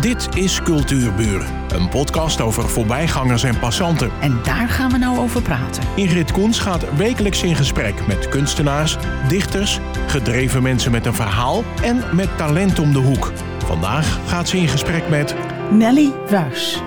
Dit 0.00 0.36
is 0.36 0.62
Cultuurburen, 0.62 1.70
een 1.74 1.88
podcast 1.88 2.40
over 2.40 2.68
voorbijgangers 2.68 3.42
en 3.42 3.58
passanten. 3.58 4.10
En 4.20 4.42
daar 4.42 4.68
gaan 4.68 4.90
we 4.90 4.98
nou 4.98 5.18
over 5.18 5.42
praten. 5.42 5.82
Ingrid 5.96 6.32
Koens 6.32 6.58
gaat 6.58 6.96
wekelijks 6.96 7.42
in 7.42 7.56
gesprek 7.56 8.06
met 8.06 8.28
kunstenaars, 8.28 8.96
dichters, 9.28 9.80
gedreven 10.06 10.62
mensen 10.62 10.90
met 10.90 11.06
een 11.06 11.14
verhaal 11.14 11.64
en 11.82 12.16
met 12.16 12.36
talent 12.36 12.78
om 12.78 12.92
de 12.92 12.98
hoek. 12.98 13.32
Vandaag 13.64 14.28
gaat 14.28 14.48
ze 14.48 14.56
in 14.56 14.68
gesprek 14.68 15.08
met 15.08 15.34
Nelly 15.70 16.12
Wuis. 16.30 16.82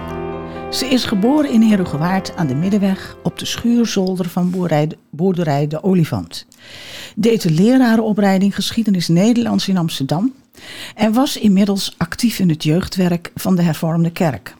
Ze 0.69 0.85
is 0.85 1.05
geboren 1.05 1.51
in 1.51 1.61
Herugewaard 1.61 2.35
aan 2.35 2.47
de 2.47 2.55
Middenweg 2.55 3.17
op 3.23 3.39
de 3.39 3.45
schuurzolder 3.45 4.29
van 4.29 4.51
boerderij, 5.09 5.67
De 5.67 5.83
Olifant. 5.83 6.45
Deed 7.15 7.41
de 7.41 7.51
lerarenopleiding 7.51 8.55
Geschiedenis 8.55 9.07
Nederlands 9.07 9.67
in 9.67 9.77
Amsterdam 9.77 10.33
en 10.95 11.13
was 11.13 11.37
inmiddels 11.37 11.95
actief 11.97 12.39
in 12.39 12.49
het 12.49 12.63
jeugdwerk 12.63 13.31
van 13.35 13.55
de 13.55 13.61
Hervormde 13.61 14.11
Kerk. 14.11 14.55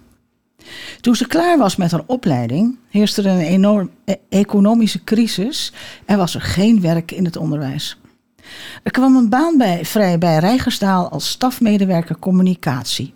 Toen 1.01 1.15
ze 1.15 1.27
klaar 1.27 1.57
was 1.57 1.75
met 1.75 1.91
haar 1.91 2.03
opleiding, 2.05 2.77
heerste 2.89 3.21
er 3.21 3.27
een 3.27 3.39
enorm 3.39 3.89
e- 4.05 4.15
economische 4.29 5.03
crisis 5.03 5.73
en 6.05 6.17
was 6.17 6.35
er 6.35 6.41
geen 6.41 6.81
werk 6.81 7.11
in 7.11 7.25
het 7.25 7.37
onderwijs. 7.37 7.99
Er 8.83 8.91
kwam 8.91 9.15
een 9.15 9.29
baan 9.29 9.57
bij, 9.57 9.85
vrij 9.85 10.17
bij 10.17 10.37
Rijgersdaal 10.37 11.09
als 11.09 11.29
stafmedewerker 11.29 12.19
communicatie. 12.19 13.13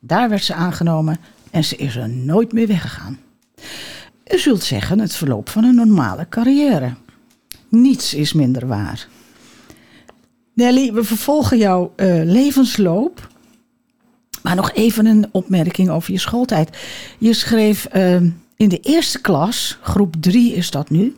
Daar 0.00 0.28
werd 0.28 0.44
ze 0.44 0.54
aangenomen 0.54 1.18
en 1.50 1.64
ze 1.64 1.76
is 1.76 1.96
er 1.96 2.08
nooit 2.08 2.52
meer 2.52 2.66
weggegaan. 2.66 3.18
U 4.34 4.38
zult 4.38 4.62
zeggen 4.62 4.98
het 4.98 5.14
verloop 5.14 5.48
van 5.48 5.64
een 5.64 5.74
normale 5.74 6.26
carrière. 6.28 6.94
Niets 7.68 8.14
is 8.14 8.32
minder 8.32 8.66
waar. 8.66 9.08
Nelly, 10.54 10.92
we 10.92 11.04
vervolgen 11.04 11.58
jouw 11.58 11.92
eh, 11.96 12.20
levensloop. 12.24 13.30
Maar 14.42 14.54
nog 14.54 14.72
even 14.72 15.06
een 15.06 15.26
opmerking 15.30 15.90
over 15.90 16.12
je 16.12 16.18
schooltijd. 16.18 16.76
Je 17.18 17.32
schreef 17.32 17.84
eh, 17.84 18.14
in 18.56 18.68
de 18.68 18.80
eerste 18.80 19.20
klas, 19.20 19.78
groep 19.82 20.14
3 20.20 20.54
is 20.54 20.70
dat 20.70 20.90
nu, 20.90 21.16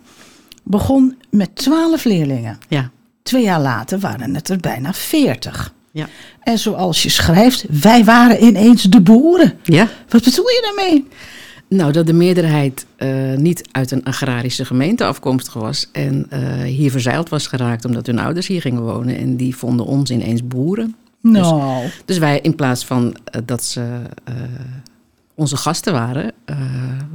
begon 0.63 1.17
met 1.31 1.57
12 1.57 2.05
leerlingen. 2.05 2.59
Ja. 2.69 2.91
Twee 3.23 3.43
jaar 3.43 3.61
later 3.61 3.99
waren 3.99 4.35
het 4.35 4.49
er 4.49 4.59
bijna 4.59 4.93
40. 4.93 5.75
Ja. 5.91 6.09
En 6.41 6.59
zoals 6.59 7.03
je 7.03 7.09
schrijft, 7.09 7.65
wij 7.81 8.05
waren 8.05 8.45
ineens 8.45 8.83
de 8.83 9.01
boeren. 9.01 9.59
ja. 9.63 9.89
Wat 10.09 10.25
bedoel 10.25 10.49
je 10.49 10.73
daarmee? 10.75 11.09
Nou, 11.75 11.93
dat 11.93 12.07
de 12.07 12.13
meerderheid 12.13 12.87
eh, 12.97 13.35
niet 13.37 13.69
uit 13.73 13.91
een 13.91 14.05
agrarische 14.05 14.65
gemeente 14.65 15.05
afkomstig 15.05 15.55
was. 15.55 15.89
En 15.93 16.27
eh, 16.31 16.41
hier 16.63 16.91
verzeild 16.91 17.29
was 17.29 17.47
geraakt 17.47 17.85
omdat 17.85 18.07
hun 18.07 18.19
ouders 18.19 18.47
hier 18.47 18.61
gingen 18.61 18.83
wonen. 18.83 19.17
En 19.17 19.37
die 19.37 19.57
vonden 19.57 19.87
ons 19.87 20.11
ineens 20.11 20.47
boeren. 20.47 20.95
Nou, 21.21 21.87
Dus 22.05 22.19
wij, 22.19 22.39
in 22.41 22.55
plaats 22.55 22.85
van 22.85 23.17
eh, 23.25 23.41
dat 23.45 23.65
ze 23.65 23.83
onze 25.35 25.57
gasten 25.57 25.93
waren, 25.93 26.33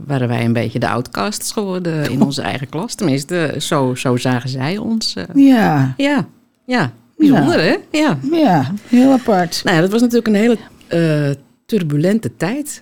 waren 0.05 0.27
wij 0.27 0.45
een 0.45 0.53
beetje 0.53 0.79
de 0.79 0.89
outcasts 0.89 1.51
geworden 1.51 2.11
in 2.11 2.21
onze 2.27 2.41
eigen 2.41 2.69
klas. 2.69 2.95
Tenminste, 2.95 3.55
zo, 3.59 3.95
zo 3.95 4.17
zagen 4.17 4.49
zij 4.49 4.77
ons. 4.77 5.13
ja, 5.33 5.93
ja, 5.97 6.27
ja. 6.65 6.91
Bijzonder, 7.17 7.61
hè? 7.61 7.75
Ja. 7.91 8.17
ja, 8.31 8.73
heel 8.87 9.11
apart. 9.11 9.61
Nou 9.63 9.75
ja, 9.75 9.81
dat 9.81 9.91
was 9.91 10.01
natuurlijk 10.01 10.27
een 10.27 10.57
hele 10.89 11.37
turbulente 11.65 12.35
tijd. 12.37 12.81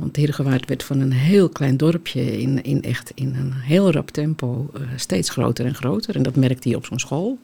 Want 0.00 0.16
Heergewaard 0.16 0.68
werd 0.68 0.82
van 0.82 1.00
een 1.00 1.12
heel 1.12 1.48
klein 1.48 1.76
dorpje 1.76 2.40
in, 2.40 2.62
in 2.62 2.82
echt 2.82 3.12
in 3.14 3.34
een 3.34 3.52
heel 3.54 3.90
rap 3.92 4.10
tempo 4.10 4.70
eh, 4.74 4.80
steeds 4.96 5.30
groter 5.30 5.66
en 5.66 5.74
groter. 5.74 6.16
En 6.16 6.22
dat 6.22 6.36
merkte 6.36 6.68
hij 6.68 6.76
op 6.76 6.84
zo'n 6.86 6.98
school. 6.98 7.38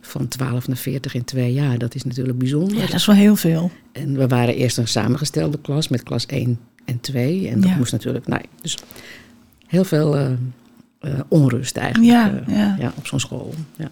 Van 0.00 0.28
12 0.28 0.68
naar 0.68 0.76
40 0.76 1.14
in 1.14 1.24
twee 1.24 1.52
jaar, 1.52 1.78
dat 1.78 1.94
is 1.94 2.04
natuurlijk 2.04 2.38
bijzonder. 2.38 2.76
Ja, 2.76 2.86
dat 2.86 2.94
is 2.94 3.06
wel 3.06 3.14
heel 3.16 3.36
veel. 3.36 3.70
En 3.92 4.16
we 4.18 4.26
waren 4.26 4.54
eerst 4.54 4.78
een 4.78 4.88
samengestelde 4.88 5.58
klas 5.60 5.88
met 5.88 6.02
klas 6.02 6.26
1 6.26 6.58
en 6.84 7.00
2. 7.00 7.48
En 7.48 7.60
dat 7.60 7.70
Ja. 7.70 7.76
moest 7.76 7.92
natuurlijk, 7.92 8.26
nou, 8.26 8.42
dus 8.62 8.78
heel 9.66 9.84
veel 9.84 10.16
eh, 10.16 10.30
eh, 11.00 11.20
onrust 11.28 11.76
eigenlijk 11.76 12.12
Ja, 12.12 12.42
ja. 12.46 12.76
ja, 12.78 12.92
op 12.96 13.06
zo'n 13.06 13.20
school. 13.20 13.54
Ja. 13.76 13.90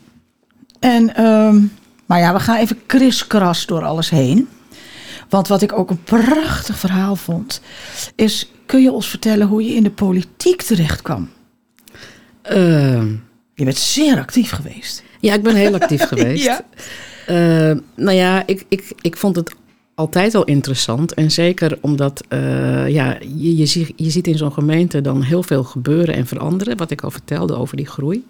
En, 0.80 1.14
ehm, 1.16 1.58
maar 2.06 2.18
ja, 2.18 2.32
we 2.32 2.40
gaan 2.40 2.56
even 2.58 2.86
kriskras 2.86 3.66
door 3.66 3.82
alles 3.84 4.10
heen. 4.10 4.48
Want 5.32 5.48
wat 5.48 5.62
ik 5.62 5.78
ook 5.78 5.90
een 5.90 6.02
prachtig 6.02 6.78
verhaal 6.78 7.16
vond, 7.16 7.60
is: 8.14 8.50
kun 8.66 8.82
je 8.82 8.92
ons 8.92 9.08
vertellen 9.08 9.46
hoe 9.46 9.64
je 9.64 9.74
in 9.74 9.82
de 9.82 9.90
politiek 9.90 10.62
terecht 10.62 11.02
kwam? 11.02 11.30
Ehm, 12.42 13.06
Je 13.54 13.64
bent 13.64 13.76
zeer 13.76 14.18
actief 14.18 14.50
geweest. 14.50 15.02
Ja, 15.20 15.34
ik 15.34 15.42
ben 15.42 15.54
heel 15.54 15.74
actief 15.74 16.02
geweest. 16.12 16.44
Ja. 16.44 16.64
Eh, 17.26 17.76
nou 17.94 18.16
ja, 18.16 18.46
ik, 18.46 18.64
ik, 18.68 18.92
ik 19.00 19.16
vond 19.16 19.36
het 19.36 19.54
altijd 19.94 20.34
al 20.34 20.44
interessant. 20.44 21.14
En 21.14 21.30
zeker 21.30 21.78
omdat 21.80 22.24
eh, 22.28 22.88
ja, 22.88 23.18
je, 23.36 23.56
je, 23.56 23.66
ziet, 23.66 23.92
je 23.96 24.10
ziet 24.10 24.26
in 24.26 24.36
zo'n 24.36 24.52
gemeente 24.52 25.00
dan 25.00 25.22
heel 25.22 25.42
veel 25.42 25.64
gebeuren 25.64 26.14
en 26.14 26.26
veranderen. 26.26 26.76
Wat 26.76 26.90
ik 26.90 27.02
al 27.02 27.10
vertelde 27.10 27.54
over 27.54 27.76
die 27.76 27.86
groei. 27.86 28.26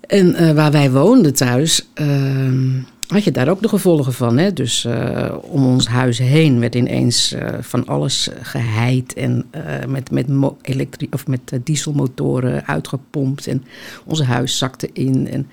En 0.00 0.34
eh, 0.34 0.52
waar 0.54 0.72
wij 0.72 0.90
woonden 0.90 1.34
thuis, 1.34 1.88
ehm, 1.94 2.80
had 3.08 3.24
je 3.24 3.30
daar 3.30 3.48
ook 3.48 3.62
de 3.62 3.68
gevolgen 3.68 4.12
van. 4.12 4.38
Hè? 4.38 4.52
Dus 4.52 4.84
eh, 4.84 5.34
om 5.40 5.66
ons 5.66 5.86
huis 5.88 6.18
heen 6.18 6.60
werd 6.60 6.74
ineens 6.74 7.32
eh, 7.32 7.54
van 7.60 7.86
alles 7.86 8.28
geheid 8.42 9.14
en 9.14 9.44
eh, 9.50 9.62
met, 9.88 10.10
met, 10.10 10.26
elektri- 10.62 11.08
of 11.10 11.26
met 11.26 11.40
eh, 11.52 11.58
dieselmotoren 11.64 12.66
uitgepompt. 12.66 13.46
En 13.46 13.64
onze 14.04 14.24
huis 14.24 14.58
zakte 14.58 14.90
in. 14.92 15.28
En, 15.28 15.46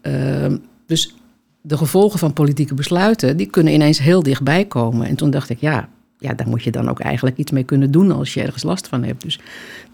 ehm, 0.00 0.56
dus 0.86 1.14
de 1.60 1.76
gevolgen 1.76 2.18
van 2.18 2.32
politieke 2.32 2.74
besluiten, 2.74 3.36
die 3.36 3.46
kunnen 3.46 3.72
ineens 3.72 3.98
heel 3.98 4.22
dichtbij 4.22 4.64
komen. 4.64 5.06
En 5.06 5.16
toen 5.16 5.30
dacht 5.30 5.50
ik, 5.50 5.60
ja, 5.60 5.88
ja, 6.18 6.34
daar 6.34 6.48
moet 6.48 6.62
je 6.62 6.70
dan 6.70 6.88
ook 6.88 7.00
eigenlijk 7.00 7.36
iets 7.36 7.50
mee 7.50 7.64
kunnen 7.64 7.90
doen 7.90 8.10
als 8.12 8.34
je 8.34 8.42
ergens 8.42 8.62
last 8.62 8.88
van 8.88 9.04
hebt. 9.04 9.22
Dus 9.22 9.38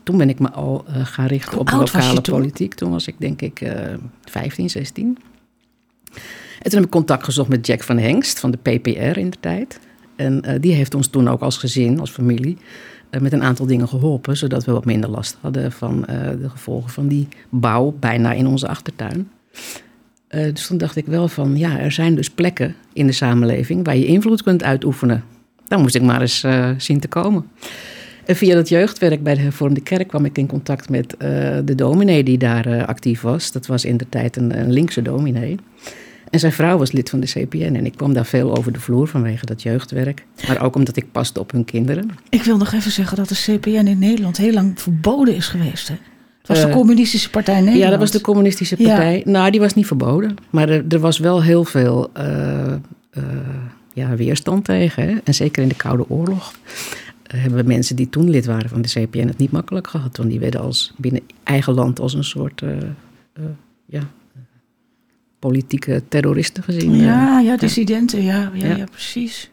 toen 0.02 0.16
ben 0.16 0.28
ik 0.28 0.38
me 0.38 0.50
al 0.50 0.84
eh, 0.86 1.06
gaan 1.06 1.26
richten 1.26 1.50
Hoe 1.52 1.60
op 1.60 1.70
lokale 1.70 2.20
toen? 2.20 2.34
politiek. 2.34 2.74
Toen 2.74 2.90
was 2.90 3.06
ik 3.06 3.14
denk 3.18 3.42
ik 3.42 3.60
eh 3.60 3.94
15, 4.24 4.70
16. 4.70 5.18
En 6.62 6.70
toen 6.70 6.78
heb 6.78 6.84
ik 6.84 6.90
contact 6.90 7.24
gezocht 7.24 7.48
met 7.48 7.66
Jack 7.66 7.82
van 7.82 7.98
Hengst 7.98 8.40
van 8.40 8.50
de 8.50 8.58
PPR 8.58 9.18
in 9.18 9.30
de 9.30 9.36
tijd. 9.40 9.78
En 10.16 10.42
eh, 10.42 10.54
die 10.60 10.72
heeft 10.72 10.94
ons 10.94 11.06
toen 11.06 11.28
ook 11.28 11.40
als 11.40 11.56
gezin, 11.56 12.00
als 12.00 12.10
familie, 12.10 12.56
eh, 13.10 13.20
met 13.20 13.32
een 13.32 13.42
aantal 13.42 13.66
dingen 13.66 13.88
geholpen. 13.88 14.36
Zodat 14.36 14.64
we 14.64 14.72
wat 14.72 14.84
minder 14.84 15.10
last 15.10 15.36
hadden 15.40 15.72
van 15.72 16.06
eh, 16.06 16.30
de 16.40 16.48
gevolgen 16.48 16.90
van 16.90 17.08
die 17.08 17.28
bouw 17.48 17.96
bijna 18.00 18.32
in 18.32 18.46
onze 18.46 18.68
achtertuin. 18.68 19.30
Dus 20.28 20.66
toen 20.66 20.78
dacht 20.78 20.96
ik 20.96 21.06
wel 21.06 21.28
van, 21.28 21.56
ja, 21.56 21.78
er 21.78 21.92
zijn 21.92 22.14
dus 22.14 22.30
plekken 22.30 22.74
in 22.92 23.06
de 23.06 23.12
samenleving 23.12 23.84
waar 23.84 23.96
je 23.96 24.06
invloed 24.06 24.42
kunt 24.42 24.62
uitoefenen. 24.62 25.24
Daar 25.68 25.78
moest 25.78 25.94
ik 25.94 26.02
maar 26.02 26.20
eens 26.20 26.44
zien 26.76 27.00
te 27.00 27.08
komen. 27.08 27.46
En 28.24 28.36
via 28.36 28.54
dat 28.54 28.68
jeugdwerk 28.68 29.22
bij 29.22 29.34
de 29.34 29.40
Hervormde 29.40 29.80
Kerk 29.80 30.08
kwam 30.08 30.24
ik 30.24 30.38
in 30.38 30.46
contact 30.46 30.88
met 30.88 31.14
de 31.64 31.74
dominee 31.74 32.24
die 32.24 32.38
daar 32.38 32.86
actief 32.86 33.20
was. 33.20 33.52
Dat 33.52 33.66
was 33.66 33.84
in 33.84 33.96
de 33.96 34.08
tijd 34.08 34.36
een, 34.36 34.58
een 34.58 34.72
linkse 34.72 35.02
dominee. 35.02 35.56
En 36.30 36.38
zijn 36.38 36.52
vrouw 36.52 36.78
was 36.78 36.92
lid 36.92 37.10
van 37.10 37.20
de 37.20 37.26
CPN. 37.26 37.74
En 37.74 37.86
ik 37.86 37.96
kwam 37.96 38.12
daar 38.14 38.26
veel 38.26 38.56
over 38.56 38.72
de 38.72 38.80
vloer 38.80 39.08
vanwege 39.08 39.46
dat 39.46 39.62
jeugdwerk. 39.62 40.24
Maar 40.46 40.62
ook 40.62 40.74
omdat 40.76 40.96
ik 40.96 41.12
paste 41.12 41.40
op 41.40 41.50
hun 41.52 41.64
kinderen. 41.64 42.10
Ik 42.28 42.42
wil 42.42 42.56
nog 42.56 42.72
even 42.72 42.90
zeggen 42.90 43.16
dat 43.16 43.28
de 43.28 43.34
CPN 43.34 43.86
in 43.86 43.98
Nederland 43.98 44.36
heel 44.36 44.52
lang 44.52 44.80
verboden 44.80 45.34
is 45.34 45.46
geweest. 45.48 45.88
Hè? 45.88 45.94
Het 46.38 46.48
was 46.48 46.60
de 46.60 46.66
Eh, 46.66 46.72
Communistische 46.76 47.30
Partij 47.30 47.54
Nederland. 47.54 47.82
Ja, 47.82 47.90
dat 47.90 47.98
was 47.98 48.10
de 48.10 48.20
communistische 48.20 48.74
Ja. 48.78 48.88
partij. 48.88 49.22
Nou, 49.24 49.50
die 49.50 49.60
was 49.60 49.74
niet 49.74 49.86
verboden. 49.86 50.36
Maar 50.50 50.68
er, 50.68 50.84
er 50.88 50.98
was 50.98 51.18
wel 51.18 51.42
heel 51.42 51.64
veel 51.64 52.10
eh, 52.12 52.72
eh, 52.72 52.78
ja, 53.94 54.16
weerstand 54.16 54.64
tegen. 54.64 55.02
Hè? 55.08 55.14
En 55.24 55.34
zeker 55.34 55.62
in 55.62 55.68
de 55.68 55.74
Koude 55.74 56.08
Oorlog 56.08 56.52
hebben 57.26 57.66
mensen 57.66 57.96
die 57.96 58.08
toen 58.08 58.30
lid 58.30 58.46
waren 58.46 58.68
van 58.68 58.82
de 58.82 58.88
CPN 58.88 59.26
het 59.26 59.38
niet 59.38 59.50
makkelijk 59.50 59.86
gehad. 59.88 60.16
Want 60.16 60.30
die 60.30 60.38
werden 60.40 60.60
als 60.60 60.92
binnen 60.96 61.22
eigen 61.42 61.72
land 61.74 62.00
als 62.00 62.14
een 62.14 62.24
soort 62.24 62.62
ja, 63.86 64.00
politieke 65.38 66.02
terroristen 66.08 66.62
gezien. 66.62 66.96
Ja, 66.96 67.40
ja, 67.40 67.56
dissidenten, 67.56 68.22
ja, 68.24 68.50
ja, 68.54 68.66
ja. 68.68 68.76
Ja. 68.76 68.84
precies. 68.90 69.50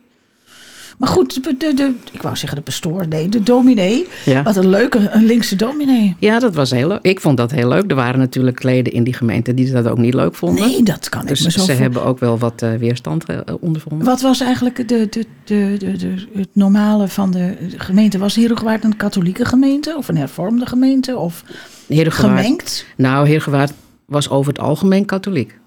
Maar 0.98 1.10
goed, 1.10 1.44
de, 1.44 1.56
de, 1.58 1.74
de- 1.74 1.94
ik 2.12 2.22
wou 2.22 2.36
zeggen 2.36 2.58
de 2.58 2.64
pastoor, 2.64 3.08
nee, 3.08 3.30
de 3.30 3.44
dominee. 3.44 4.08
ja. 4.26 4.44
Wat 4.44 4.56
een 4.56 4.68
leuke, 4.70 5.10
een 5.12 5.26
linkse 5.26 5.56
dominee. 5.56 6.16
Ja, 6.20 6.40
dat 6.40 6.56
was 6.56 6.72
heel 6.72 6.88
leuk. 6.88 7.00
Ik 7.02 7.20
vond 7.20 7.38
dat 7.38 7.52
heel 7.52 7.68
leuk. 7.68 7.90
Er 7.90 7.96
waren 7.96 8.20
natuurlijk 8.20 8.64
leden 8.64 8.94
in 8.94 9.04
die 9.04 9.14
gemeente 9.14 9.54
die 9.54 9.72
dat 9.72 9.88
ook 9.88 9.98
niet 9.98 10.14
leuk 10.14 10.36
vonden. 10.36 10.68
Nee, 10.68 10.84
dat 10.84 11.10
kan 11.10 11.22
ik 11.22 11.28
dus 11.28 11.44
me 11.44 11.52
zo 11.52 11.64
ze 11.66 11.72
hebben 11.72 12.04
ook 12.04 12.20
wel 12.20 12.38
wat 12.38 12.62
eh, 12.62 12.74
weerstand 12.74 13.26
eh, 13.26 13.38
ondervonden. 13.60 14.08
Wat 14.08 14.22
was 14.22 14.42
eigenlijk 14.42 14.88
de, 14.88 15.08
de, 15.10 15.26
de, 15.44 15.76
de, 15.80 15.98
de- 15.98 16.28
het 16.36 16.50
normale 16.54 17.08
van 17.08 17.32
de 17.32 17.54
gemeente? 17.78 18.18
Was 18.18 18.36
Heerhugowaard 18.36 18.84
een 18.84 18.98
katholieke 18.98 19.46
gemeente 19.46 19.96
of 19.98 20.08
een 20.08 20.18
hervormde 20.18 20.66
gemeente 20.66 21.18
of 21.18 21.44
Heergewaard- 21.88 22.40
gemengd? 22.40 22.86
Nou, 22.98 23.28
Heergewaard 23.28 23.74
was 24.06 24.30
over 24.30 24.52
het 24.52 24.62
algemeen 24.62 25.06
katholiek. 25.06 25.60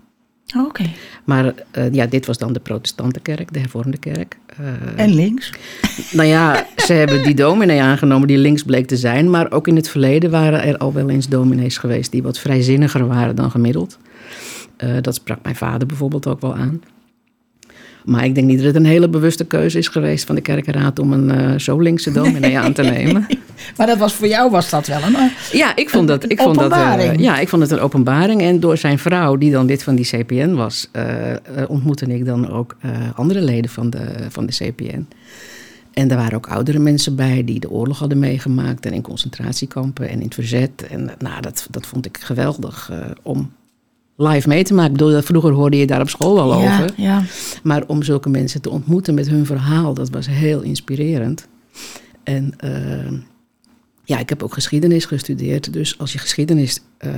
Oh, 0.54 0.64
Oké. 0.66 0.84
Maar 1.24 1.54
eh, 1.70 1.92
ja, 1.92 2.06
dit 2.06 2.26
was 2.26 2.38
dan 2.38 2.52
de 2.52 2.60
protestantenkerk, 2.60 3.52
de 3.52 3.58
hervormde 3.58 3.96
kerk. 3.96 4.36
Eh, 4.56 5.04
En 5.04 5.14
links? 5.14 5.52
Nou 6.12 6.28
ja, 6.28 6.66
ze 6.76 6.92
hebben 6.92 7.22
die 7.22 7.34
dominee 7.34 7.82
aangenomen 7.82 8.28
die 8.28 8.38
links 8.38 8.62
bleek 8.62 8.86
te 8.86 8.96
zijn. 8.96 9.30
Maar 9.30 9.52
ook 9.52 9.68
in 9.68 9.76
het 9.76 9.88
verleden 9.88 10.30
waren 10.30 10.62
er 10.62 10.76
al 10.76 10.92
wel 10.92 11.10
eens 11.10 11.28
dominees 11.28 11.78
geweest 11.78 12.10
die 12.10 12.22
wat 12.22 12.38
vrijzinniger 12.38 13.06
waren 13.06 13.36
dan 13.36 13.50
gemiddeld. 13.50 13.98
Eh, 14.76 14.90
dat 15.00 15.14
sprak 15.14 15.38
mijn 15.42 15.56
vader 15.56 15.86
bijvoorbeeld 15.86 16.26
ook 16.26 16.40
wel 16.40 16.54
aan. 16.54 16.82
Maar 18.06 18.24
ik 18.24 18.34
denk 18.34 18.46
niet 18.46 18.56
dat 18.56 18.66
het 18.66 18.76
een 18.76 18.84
hele 18.84 19.08
bewuste 19.08 19.44
keuze 19.44 19.78
is 19.78 19.88
geweest 19.88 20.24
van 20.24 20.34
de 20.34 20.40
kerkenraad 20.40 20.98
om 20.98 21.12
een 21.12 21.30
eh, 21.30 21.58
zo 21.58 21.78
linkse 21.80 22.12
dominee 22.12 22.58
aan 22.58 22.72
te 22.72 22.82
nemen. 22.82 23.26
Maar 23.76 23.86
dat 23.86 23.98
was 23.98 24.12
voor 24.14 24.26
jou 24.26 24.50
was 24.50 24.70
dat 24.70 24.86
wel 24.86 25.02
een. 25.02 25.14
eh, 25.14 25.30
Ja, 25.52 25.76
ik 25.76 25.90
vond 25.90 26.08
dat. 26.08 26.30
Ik 26.30 26.40
vond 26.40 26.58
dat 26.58 26.72
eh, 26.72 27.14
ja, 27.16 27.38
ik 27.38 27.48
vond 27.48 27.62
het 27.62 27.70
een 27.70 27.78
openbaring. 27.78 28.40
En 28.42 28.60
door 28.60 28.76
zijn 28.76 28.98
vrouw, 28.98 29.36
die 29.36 29.50
dan 29.50 29.66
lid 29.66 29.82
van 29.82 29.94
die 29.94 30.04
CPN 30.04 30.50
was, 30.54 30.88
eh, 30.92 31.04
ontmoette 31.68 32.06
ik 32.06 32.24
dan 32.24 32.50
ook 32.50 32.76
andere 33.14 33.40
leden 33.40 33.70
van 33.70 33.90
de, 33.90 34.06
van 34.28 34.46
de 34.46 34.52
CPN. 34.52 35.06
En 35.92 36.10
er 36.10 36.16
waren 36.16 36.34
ook 36.36 36.48
oudere 36.48 36.78
mensen 36.78 37.16
bij 37.16 37.44
die 37.44 37.60
de 37.60 37.70
oorlog 37.70 37.98
hadden 37.98 38.18
meegemaakt 38.18 38.86
en 38.86 38.92
in 38.92 39.02
concentratiekampen 39.02 40.08
en 40.08 40.18
in 40.18 40.24
het 40.24 40.34
verzet. 40.34 40.86
En 40.90 41.10
nou, 41.18 41.40
dat, 41.40 41.66
dat 41.70 41.86
vond 41.86 42.06
ik 42.06 42.18
geweldig 42.20 42.90
om 43.22 43.50
live 44.16 44.48
mee 44.48 44.64
te 44.64 44.74
maken. 44.74 44.92
Ik 44.92 44.98
bedoel, 44.98 45.22
vroeger 45.22 45.52
hoorde 45.52 45.76
je 45.76 45.86
daar 45.86 46.00
op 46.00 46.08
school 46.08 46.40
al 46.40 46.60
ja, 46.60 46.74
over. 46.74 46.92
ja. 46.96 47.22
Maar 47.62 47.82
om 47.86 48.02
zulke 48.02 48.28
mensen 48.28 48.60
te 48.60 48.70
ontmoeten 48.70 49.14
met 49.14 49.28
hun 49.28 49.46
verhaal, 49.46 49.94
dat 49.94 50.10
was 50.10 50.26
heel 50.26 50.60
inspirerend. 50.60 51.48
En 52.22 52.54
eh, 52.56 53.12
ja, 54.04 54.18
ik 54.18 54.28
heb 54.28 54.42
ook 54.42 54.52
geschiedenis 54.52 55.04
gestudeerd. 55.04 55.72
Dus 55.72 55.98
als 55.98 56.12
je 56.12 56.18
geschiedenis, 56.18 56.80
eh, 56.98 57.12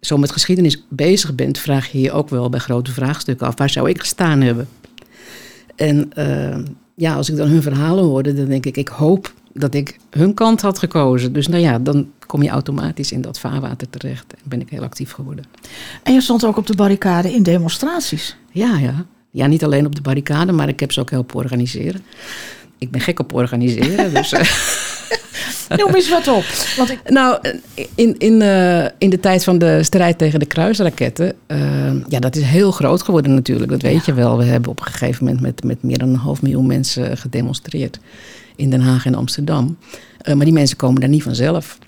zo 0.00 0.16
met 0.16 0.30
geschiedenis 0.30 0.86
bezig 0.88 1.34
bent, 1.34 1.58
vraag 1.58 1.92
je 1.92 2.00
je 2.00 2.12
ook 2.12 2.28
wel 2.28 2.48
bij 2.48 2.60
grote 2.60 2.92
vraagstukken 2.92 3.46
af: 3.46 3.58
waar 3.58 3.70
zou 3.70 3.88
ik 3.88 4.00
gestaan 4.00 4.40
hebben? 4.40 4.68
En 5.76 6.12
eh, 6.12 6.58
ja, 6.94 7.14
als 7.14 7.30
ik 7.30 7.36
dan 7.36 7.48
hun 7.48 7.62
verhalen 7.62 8.04
hoorde, 8.04 8.34
dan 8.34 8.46
denk 8.46 8.66
ik: 8.66 8.76
ik 8.76 8.88
hoop 8.88 9.34
dat 9.58 9.74
ik 9.74 9.98
hun 10.10 10.34
kant 10.34 10.60
had 10.60 10.78
gekozen. 10.78 11.32
Dus 11.32 11.48
nou 11.48 11.62
ja, 11.62 11.78
dan 11.78 12.08
kom 12.26 12.42
je 12.42 12.48
automatisch 12.48 13.12
in 13.12 13.20
dat 13.20 13.38
vaarwater 13.38 13.90
terecht. 13.90 14.32
En 14.32 14.40
ben 14.44 14.60
ik 14.60 14.68
heel 14.70 14.82
actief 14.82 15.12
geworden. 15.12 15.44
En 16.02 16.12
je 16.12 16.20
stond 16.20 16.44
ook 16.44 16.56
op 16.56 16.66
de 16.66 16.76
barricade 16.76 17.32
in 17.34 17.42
demonstraties. 17.42 18.36
Ja, 18.50 18.78
ja. 18.78 19.04
Ja, 19.30 19.46
niet 19.46 19.64
alleen 19.64 19.86
op 19.86 19.94
de 19.94 20.00
barricade, 20.00 20.52
maar 20.52 20.68
ik 20.68 20.80
heb 20.80 20.92
ze 20.92 21.00
ook 21.00 21.10
helpen 21.10 21.36
organiseren. 21.36 22.02
Ik 22.78 22.90
ben 22.90 23.00
gek 23.00 23.18
op 23.18 23.34
organiseren. 23.34 24.14
dus, 24.14 24.32
eh, 24.32 24.40
Noem 25.78 25.94
eens 25.94 26.08
wat 26.08 26.28
op. 26.28 26.44
Want 26.76 26.90
ik, 26.90 27.00
nou, 27.10 27.38
in, 27.94 28.14
in, 28.18 28.42
eh, 28.42 28.84
in 28.98 29.10
de 29.10 29.20
tijd 29.20 29.44
van 29.44 29.58
de 29.58 29.82
strijd 29.82 30.18
tegen 30.18 30.38
de 30.38 30.46
kruisraketten... 30.46 31.34
eh, 31.46 31.58
ja, 32.08 32.18
dat 32.18 32.36
is 32.36 32.42
heel 32.42 32.70
groot 32.70 33.02
geworden 33.02 33.34
natuurlijk. 33.34 33.70
Dat 33.70 33.82
weet 33.82 34.04
je 34.04 34.14
wel. 34.14 34.38
We 34.38 34.44
hebben 34.44 34.70
op 34.70 34.80
een 34.80 34.86
gegeven 34.86 35.24
moment 35.24 35.42
met, 35.42 35.64
met 35.64 35.82
meer 35.82 35.98
dan 35.98 36.08
een 36.08 36.14
half 36.14 36.42
miljoen 36.42 36.66
mensen 36.66 37.16
gedemonstreerd. 37.16 37.98
In 38.56 38.70
Den 38.70 38.80
Haag 38.80 39.06
en 39.06 39.14
Amsterdam. 39.14 39.76
Eh, 40.26 40.34
maar 40.34 40.44
die 40.44 40.54
mensen 40.54 40.76
komen 40.76 41.00
daar 41.00 41.10
niet 41.10 41.22
vanzelf. 41.22 41.78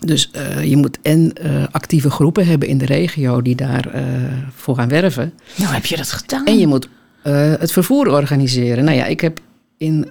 Dus 0.00 0.30
eh, 0.30 0.64
je 0.64 0.76
moet 0.76 0.98
en 1.02 1.32
eh, 1.32 1.64
actieve 1.70 2.10
groepen 2.10 2.46
hebben 2.46 2.68
in 2.68 2.78
de 2.78 2.84
regio 2.84 3.42
die 3.42 3.56
daarvoor 3.56 3.92
voor 4.54 4.76
gaan 4.76 4.88
werven. 4.88 5.32
nou 5.56 5.74
heb 5.74 5.86
je 5.86 5.96
dat 5.96 6.12
gedaan. 6.12 6.46
En 6.46 6.58
je 6.58 6.66
moet 6.66 6.88
het 7.58 7.72
vervoer 7.72 8.08
organiseren. 8.12 8.84
Nou 8.84 8.96
ja, 8.96 9.04
ik 9.04 9.20
heb 9.20 9.40
in. 9.76 10.06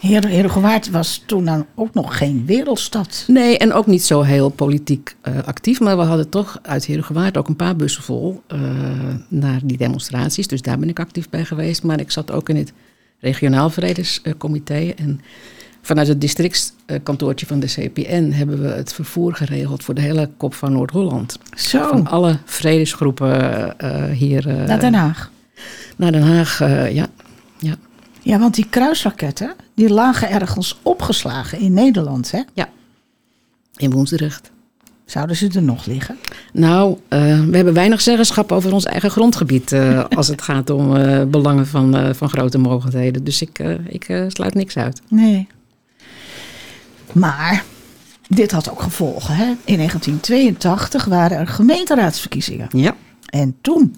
Heer, 0.00 0.26
Heerhugowaard 0.26 0.90
was 0.90 1.22
toen 1.26 1.44
dan 1.44 1.66
ook 1.74 1.94
nog 1.94 2.18
geen 2.18 2.42
wereldstad. 2.46 3.24
nee, 3.26 3.58
en 3.58 3.72
ook 3.72 3.86
niet 3.86 4.04
zo 4.04 4.22
heel 4.22 4.48
politiek 4.48 5.16
actief. 5.44 5.80
Maar 5.80 5.96
we 5.96 6.02
hadden 6.02 6.28
toch 6.28 6.58
uit 6.62 6.84
Heerhugowaard 6.84 7.36
ook 7.36 7.48
een 7.48 7.56
paar 7.56 7.76
bussen 7.76 8.02
vol 8.02 8.42
naar 9.28 9.60
die 9.64 9.76
demonstraties. 9.76 10.46
Dus 10.46 10.62
daar 10.62 10.78
ben 10.78 10.88
ik 10.88 11.00
actief 11.00 11.28
bij 11.28 11.44
geweest. 11.44 11.82
Maar 11.82 12.00
ik 12.00 12.10
zat 12.10 12.30
ook 12.30 12.48
in 12.48 12.56
het 12.56 12.72
regionaal 13.20 13.70
vredescomité. 13.70 14.92
En 14.96 15.20
vanuit 15.82 16.08
het 16.08 16.20
districtskantoortje 16.20 17.46
van 17.46 17.60
de 17.60 17.66
CPN 17.66 18.30
hebben 18.30 18.62
we 18.62 18.68
het 18.68 18.92
vervoer 18.92 19.34
geregeld 19.34 19.82
voor 19.84 19.94
de 19.94 20.00
hele 20.00 20.30
kop 20.36 20.54
van 20.54 20.72
Noord-Holland. 20.72 21.38
Zo, 21.56 21.88
Van 21.88 22.06
alle 22.06 22.38
vredesgroepen 22.44 23.78
eh, 23.78 24.04
hier 24.04 24.48
eh, 24.48 24.66
naar 24.66 24.80
Den 24.80 24.94
Haag. 24.94 25.30
naar 25.96 26.12
Den 26.12 26.22
Haag. 26.22 26.60
eh, 26.60 26.94
ja. 26.94 27.06
ja. 27.58 27.74
Ja, 28.22 28.38
want 28.38 28.54
die 28.54 28.66
kruisraketten, 28.70 29.54
die 29.74 29.88
lagen 29.90 30.30
ergens 30.30 30.78
opgeslagen 30.82 31.58
in 31.58 31.72
Nederland, 31.72 32.30
hè? 32.30 32.42
In 33.76 33.90
Woensdrecht. 33.90 34.50
Zouden 35.08 35.36
ze 35.36 35.48
er 35.54 35.62
nog 35.62 35.86
liggen? 35.86 36.16
Nou, 36.52 36.98
eh, 37.08 37.20
we 37.44 37.56
hebben 37.56 37.74
weinig 37.74 38.00
zeggenschap 38.00 38.52
over 38.52 38.72
ons 38.72 38.84
eigen 38.84 39.10
grondgebied 39.10 39.72
eh, 39.72 40.04
als 40.16 40.28
het 40.28 40.42
gaat 40.42 40.70
om 40.70 40.96
eh, 40.96 41.24
belangen 41.24 41.66
van, 41.66 42.14
van 42.14 42.28
grote 42.28 42.58
mogelijkheden. 42.58 43.24
Dus 43.24 43.42
ik, 43.42 43.58
ik 43.88 44.24
sluit 44.28 44.54
niks 44.54 44.76
uit. 44.76 45.02
Nee. 45.08 45.46
Maar 47.12 47.64
dit 48.28 48.50
had 48.50 48.70
ook 48.70 48.82
gevolgen, 48.82 49.34
hè? 49.34 49.46
In 49.64 49.76
1982 49.76 51.04
waren 51.04 51.38
er 51.38 51.46
gemeenteraadsverkiezingen. 51.46 52.68
Ja. 52.70 52.96
En 53.26 53.56
toen, 53.60 53.96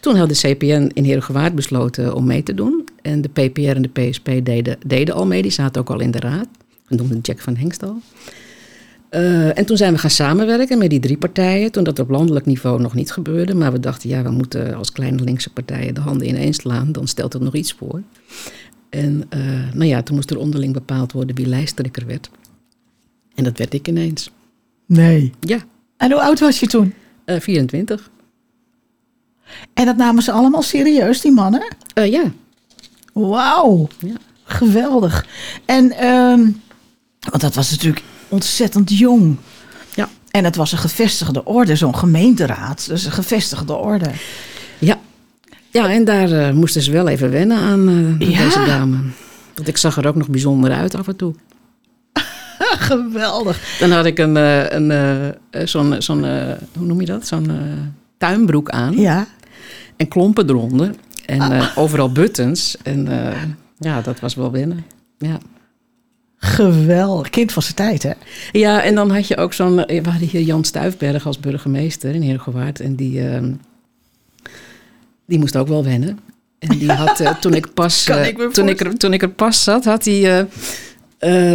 toen 0.00 0.16
had 0.16 0.28
de 0.28 0.54
CPN 0.54 0.90
in 0.94 1.04
Heerhugowaard 1.04 1.54
besloten 1.54 2.14
om 2.14 2.26
mee 2.26 2.42
te 2.42 2.54
doen. 2.54 2.84
En 3.02 3.20
de 3.20 3.28
PPR 3.28 3.60
en 3.60 3.82
de 3.82 3.88
PSP 3.88 4.30
deden, 4.42 4.78
deden 4.86 5.14
al 5.14 5.26
mee. 5.26 5.42
Die 5.42 5.50
zaten 5.50 5.80
ook 5.80 5.90
al 5.90 6.00
in 6.00 6.10
de 6.10 6.20
raad. 6.20 6.46
We 6.86 6.94
noemden 6.94 7.18
Jack 7.22 7.40
van 7.40 7.56
Hengstal. 7.56 8.00
Eh, 9.10 9.58
en 9.58 9.66
toen 9.66 9.76
zijn 9.76 9.92
we 9.92 9.98
gaan 9.98 10.10
samenwerken 10.10 10.78
met 10.78 10.90
die 10.90 11.00
drie 11.00 11.16
partijen. 11.16 11.72
Toen 11.72 11.84
dat 11.84 11.98
op 11.98 12.08
landelijk 12.10 12.46
niveau 12.46 12.80
nog 12.80 12.94
niet 12.94 13.12
gebeurde. 13.12 13.54
Maar 13.54 13.72
we 13.72 13.80
dachten, 13.80 14.08
ja, 14.08 14.22
we 14.22 14.30
moeten 14.30 14.74
als 14.74 14.92
kleine 14.92 15.22
linkse 15.22 15.50
partijen 15.52 15.94
de 15.94 16.00
handen 16.00 16.28
ineens 16.28 16.56
slaan. 16.56 16.92
Dan 16.92 17.06
stelt 17.08 17.32
het 17.32 17.42
nog 17.42 17.54
iets 17.54 17.72
voor. 17.72 18.02
En 18.90 19.24
eh, 19.28 19.40
nou 19.72 19.84
ja, 19.84 20.02
toen 20.02 20.14
moest 20.14 20.30
er 20.30 20.38
onderling 20.38 20.72
bepaald 20.72 21.12
worden 21.12 21.36
wie 21.36 21.46
lijsttrekker 21.46 22.06
werd. 22.06 22.30
En 23.34 23.44
dat 23.44 23.58
werd 23.58 23.74
ik 23.74 23.88
ineens. 23.88 24.30
nee. 24.86 25.32
Ja, 25.40 25.58
En 25.96 26.12
hoe 26.12 26.20
oud 26.22 26.40
was 26.40 26.60
je 26.60 26.66
toen? 26.66 26.94
eh 27.24 27.40
24. 27.40 28.10
En 29.74 29.84
dat 29.86 29.96
namen 29.96 30.22
ze 30.22 30.32
allemaal 30.32 30.62
serieus, 30.62 31.20
die 31.20 31.32
mannen? 31.32 31.74
Eh, 31.94 32.10
ja, 32.10 32.22
Wauw, 33.12 33.88
ja. 33.98 34.14
geweldig. 34.44 35.26
En, 35.64 35.92
ehm, 35.92 36.40
want 37.30 37.40
dat 37.40 37.54
was 37.54 37.70
natuurlijk 37.70 38.02
ontzettend 38.30 38.98
jong. 38.98 39.36
Ja. 39.94 40.08
En 40.30 40.44
het 40.44 40.56
was 40.56 40.72
een 40.72 40.78
gevestigde 40.78 41.44
orde, 41.44 41.76
zo'n 41.76 41.96
gemeenteraad. 41.96 42.86
Dus 42.88 43.04
een 43.04 43.12
gevestigde 43.12 43.74
orde. 43.74 44.10
Ja, 44.78 44.98
ja 45.70 45.88
en 45.90 46.04
daar 46.04 46.32
eh, 46.32 46.52
moesten 46.54 46.82
ze 46.82 46.90
wel 46.92 47.08
even 47.08 47.30
wennen 47.30 47.58
aan 47.58 47.88
eh, 48.20 48.28
Ja. 48.30 48.44
deze 48.44 48.64
dame. 48.64 48.96
Want 49.54 49.68
ik 49.68 49.76
zag 49.76 49.96
er 49.96 50.06
ook 50.08 50.14
nog 50.14 50.28
bijzonder 50.28 50.72
uit 50.72 50.94
af 50.94 51.08
en 51.08 51.16
toe. 51.16 51.34
geweldig. 52.90 53.76
Dan 53.78 53.90
had 53.90 54.04
ik 54.04 54.18
een, 54.18 54.36
eh, 54.36 54.70
een, 54.70 55.68
zo'n, 55.68 55.94
zo'n 56.02 56.24
hoe 56.76 56.86
noem 56.86 57.00
je 57.00 57.06
dat? 57.06 57.26
Zo'n 57.26 57.50
tuinbroek 58.18 58.70
aan 58.70 58.92
Ja. 58.96 59.26
en 59.96 60.08
klompen 60.08 60.48
eronder. 60.48 60.90
En 61.26 61.68
overal 61.74 62.12
buttons. 62.12 62.76
En 62.82 63.08
ja, 63.78 64.00
dat 64.00 64.20
was 64.20 64.34
wel 64.34 64.50
wennen. 64.50 64.84
Ja. 65.18 65.38
Geweldig. 66.42 67.30
Kind 67.30 67.52
van 67.52 67.62
zijn 67.62 67.74
tijd, 67.74 68.02
hè? 68.02 68.12
ja, 68.52 68.82
en 68.82 68.94
dan 68.94 69.10
had 69.10 69.26
je 69.26 69.36
ook 69.36 69.52
zo'n... 69.52 69.84
eh, 69.84 70.02
We 70.02 70.10
hadden 70.10 70.28
hier 70.28 70.40
Jan 70.40 70.64
Stuifberg 70.64 71.26
als 71.26 71.40
burgemeester 71.40 72.14
in 72.14 72.22
Heergewaard. 72.22 72.80
En 72.80 72.94
die, 72.94 73.28
ehm, 73.28 73.52
die 75.26 75.38
moest 75.38 75.56
ook 75.56 75.68
wel 75.68 75.84
wennen. 75.84 76.18
En 76.58 76.78
die 76.78 76.92
had, 76.92 77.20
eh, 77.20 77.34
toen 77.34 77.54
ik 77.54 77.74
pas... 77.74 78.06
Eh, 78.08 78.26
ik 78.26 78.52
toen, 78.52 78.68
ik 78.68 78.80
er, 78.80 78.96
toen 78.96 79.12
ik 79.12 79.22
er 79.22 79.28
pas 79.30 79.64
zat, 79.64 79.84
had 79.84 80.04
hij... 80.04 80.46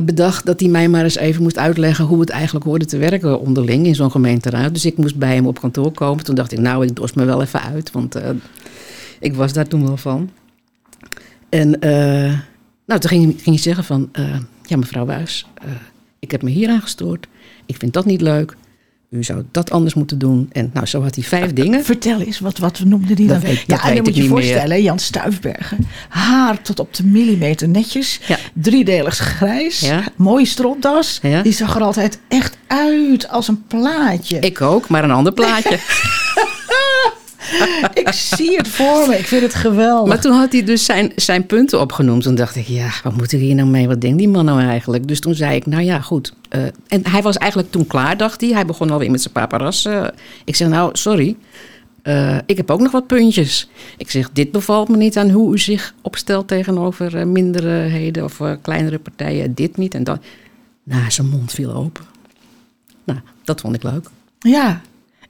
bedacht 0.04 0.46
dat 0.46 0.60
hij 0.60 0.70
mij 0.70 0.90
maar 0.90 1.04
eens 1.04 1.18
even 1.18 1.44
moest 1.44 1.58
uitleggen 1.58 2.06
hoe 2.06 2.20
het 2.20 2.30
eigenlijk 2.30 2.66
hoorde 2.66 2.86
te 2.86 2.98
werken 2.98 3.40
onderling 3.40 3.86
in 3.86 3.96
zo'n 3.96 4.12
gemeenteraad. 4.12 4.74
Dus 4.74 4.86
ik 4.86 4.98
moest 4.98 5.16
bij 5.18 5.36
hem 5.36 5.48
op 5.48 5.60
kantoor 5.60 5.92
komen. 5.92 6.24
Toen 6.24 6.36
dacht 6.36 6.52
ik, 6.52 6.60
nou, 6.60 6.86
ik 6.86 6.96
dorst 6.96 7.16
me 7.16 7.26
wel 7.26 7.42
even 7.42 7.62
uit, 7.62 7.92
want 7.92 8.16
ik 9.20 9.36
was 9.36 9.54
daar 9.54 9.68
toen 9.68 9.86
wel 9.86 9.98
van. 9.98 10.30
En 11.50 11.70
nou, 12.86 13.00
toen 13.00 13.10
ging, 13.10 13.24
ging 13.24 13.44
hij 13.46 13.58
zeggen 13.58 13.84
van, 13.84 14.10
ja 14.70 14.78
mevrouw 14.78 15.06
Wuis, 15.06 15.46
eh, 15.62 15.68
ik 16.20 16.32
heb 16.32 16.42
me 16.42 16.50
hier 16.50 16.70
aangestoord. 16.70 17.28
Ik 17.66 17.76
vind 17.78 17.94
dat 17.94 18.06
niet 18.06 18.22
leuk. 18.22 18.56
U 19.10 19.24
zou 19.24 19.44
dat 19.52 19.72
anders 19.72 19.94
moeten 19.94 20.18
doen. 20.20 20.50
En 20.52 20.70
nou, 20.74 20.86
zo 20.86 21.02
had 21.02 21.16
hij 21.16 21.24
vijf 21.24 21.54
dingen. 21.54 21.84
Vertel 21.86 22.20
eens, 22.22 22.40
wat, 22.40 22.58
wat 22.58 22.80
noemde 22.86 23.14
die 23.14 23.28
Dat 23.28 23.42
dan? 23.42 23.50
weet- 23.50 23.64
ja, 23.68 23.84
en 23.84 23.96
dan 23.96 24.04
moet 24.04 24.16
je 24.16 24.22
je 24.24 24.30
meer. 24.30 24.30
voorstellen, 24.30 24.82
Jan 24.82 25.00
Stuifbergen. 25.00 25.78
Haar 26.10 26.62
tot 26.62 26.80
op 26.80 26.94
de 26.94 27.04
millimeter 27.06 27.70
netjes. 27.70 28.20
Ja. 28.28 28.38
Driedelig 28.54 29.16
grijs. 29.18 29.80
Ja. 29.80 30.04
Mooie 30.16 30.46
stropdas. 30.46 31.20
Ja. 31.22 31.42
Die 31.42 31.52
zag 31.54 31.76
er 31.76 31.82
altijd 31.82 32.20
echt 32.28 32.58
uit 32.68 33.28
als 33.30 33.48
een 33.48 33.64
plaatje. 33.68 34.40
Ik 34.40 34.62
ook, 34.62 34.88
maar 34.88 35.04
een 35.04 35.12
ander 35.12 35.34
plaatje. 35.34 35.80
Ik 37.94 38.12
zie 38.12 38.58
het 38.58 38.68
voor 38.68 39.08
me. 39.08 39.18
Ik 39.18 39.28
vind 39.28 39.42
het 39.42 39.54
geweldig. 39.54 40.08
Maar 40.08 40.22
toen 40.22 40.32
had 40.32 40.52
hij 40.52 40.64
dus 40.64 40.86
zijn, 40.86 41.12
zijn 41.16 41.46
punten 41.46 41.82
opgenoemd. 41.82 42.24
Toen 42.24 42.36
dacht 42.36 42.56
ik, 42.56 42.68
ja, 42.68 42.90
wat 43.04 43.18
moet 43.18 43.32
ik 43.32 43.40
hier 43.40 43.56
nou 43.56 43.68
mee? 43.70 43.88
Wat 43.88 44.02
denkt 44.02 44.18
die 44.18 44.30
man 44.30 44.46
nou 44.46 44.62
eigenlijk? 44.62 45.08
Dus 45.08 45.20
toen 45.20 45.36
zei 45.36 45.56
ik, 45.56 45.66
nou 45.66 45.84
ja, 45.84 46.02
goed. 46.02 46.34
Eh, 46.50 46.62
en 46.88 47.08
hij 47.08 47.22
was 47.22 47.38
eigenlijk 47.38 47.72
toen 47.72 47.88
klaar, 47.88 48.18
dacht 48.18 48.42
hij. 48.42 48.50
Hij 48.50 48.66
begon 48.66 48.90
alweer 48.90 49.12
met 49.12 49.22
zijn 49.22 49.34
paparas. 49.34 49.86
eh. 49.86 50.08
ik 50.46 50.56
zeg, 50.56 50.68
nou, 50.68 50.90
sorry. 50.94 51.36
Eh, 52.02 52.38
ik 52.46 52.58
heb 52.58 52.72
ook 52.72 52.80
nog 52.80 52.92
wat 52.92 53.08
puntjes. 53.08 53.70
Ik 53.98 54.12
zeg, 54.12 54.30
dit 54.32 54.52
bevalt 54.52 54.90
me 54.90 54.98
niet 54.98 55.18
aan 55.18 55.30
hoe 55.30 55.54
u 55.54 55.58
zich 55.58 55.94
opstelt 56.02 56.48
tegenover 56.48 57.28
minderheden 57.28 58.24
of 58.24 58.40
kleinere 58.62 59.00
partijen. 59.00 59.54
Dit 59.54 59.78
niet 59.78 59.94
en 59.94 60.04
dat. 60.04 60.20
Nou, 60.84 61.12
zijn 61.12 61.28
mond 61.30 61.52
viel 61.52 61.72
open. 61.74 62.04
Nou, 63.04 63.20
dat 63.44 63.62
vond 63.62 63.76
ik 63.76 63.84
leuk. 63.84 64.10
Ja. 64.40 64.82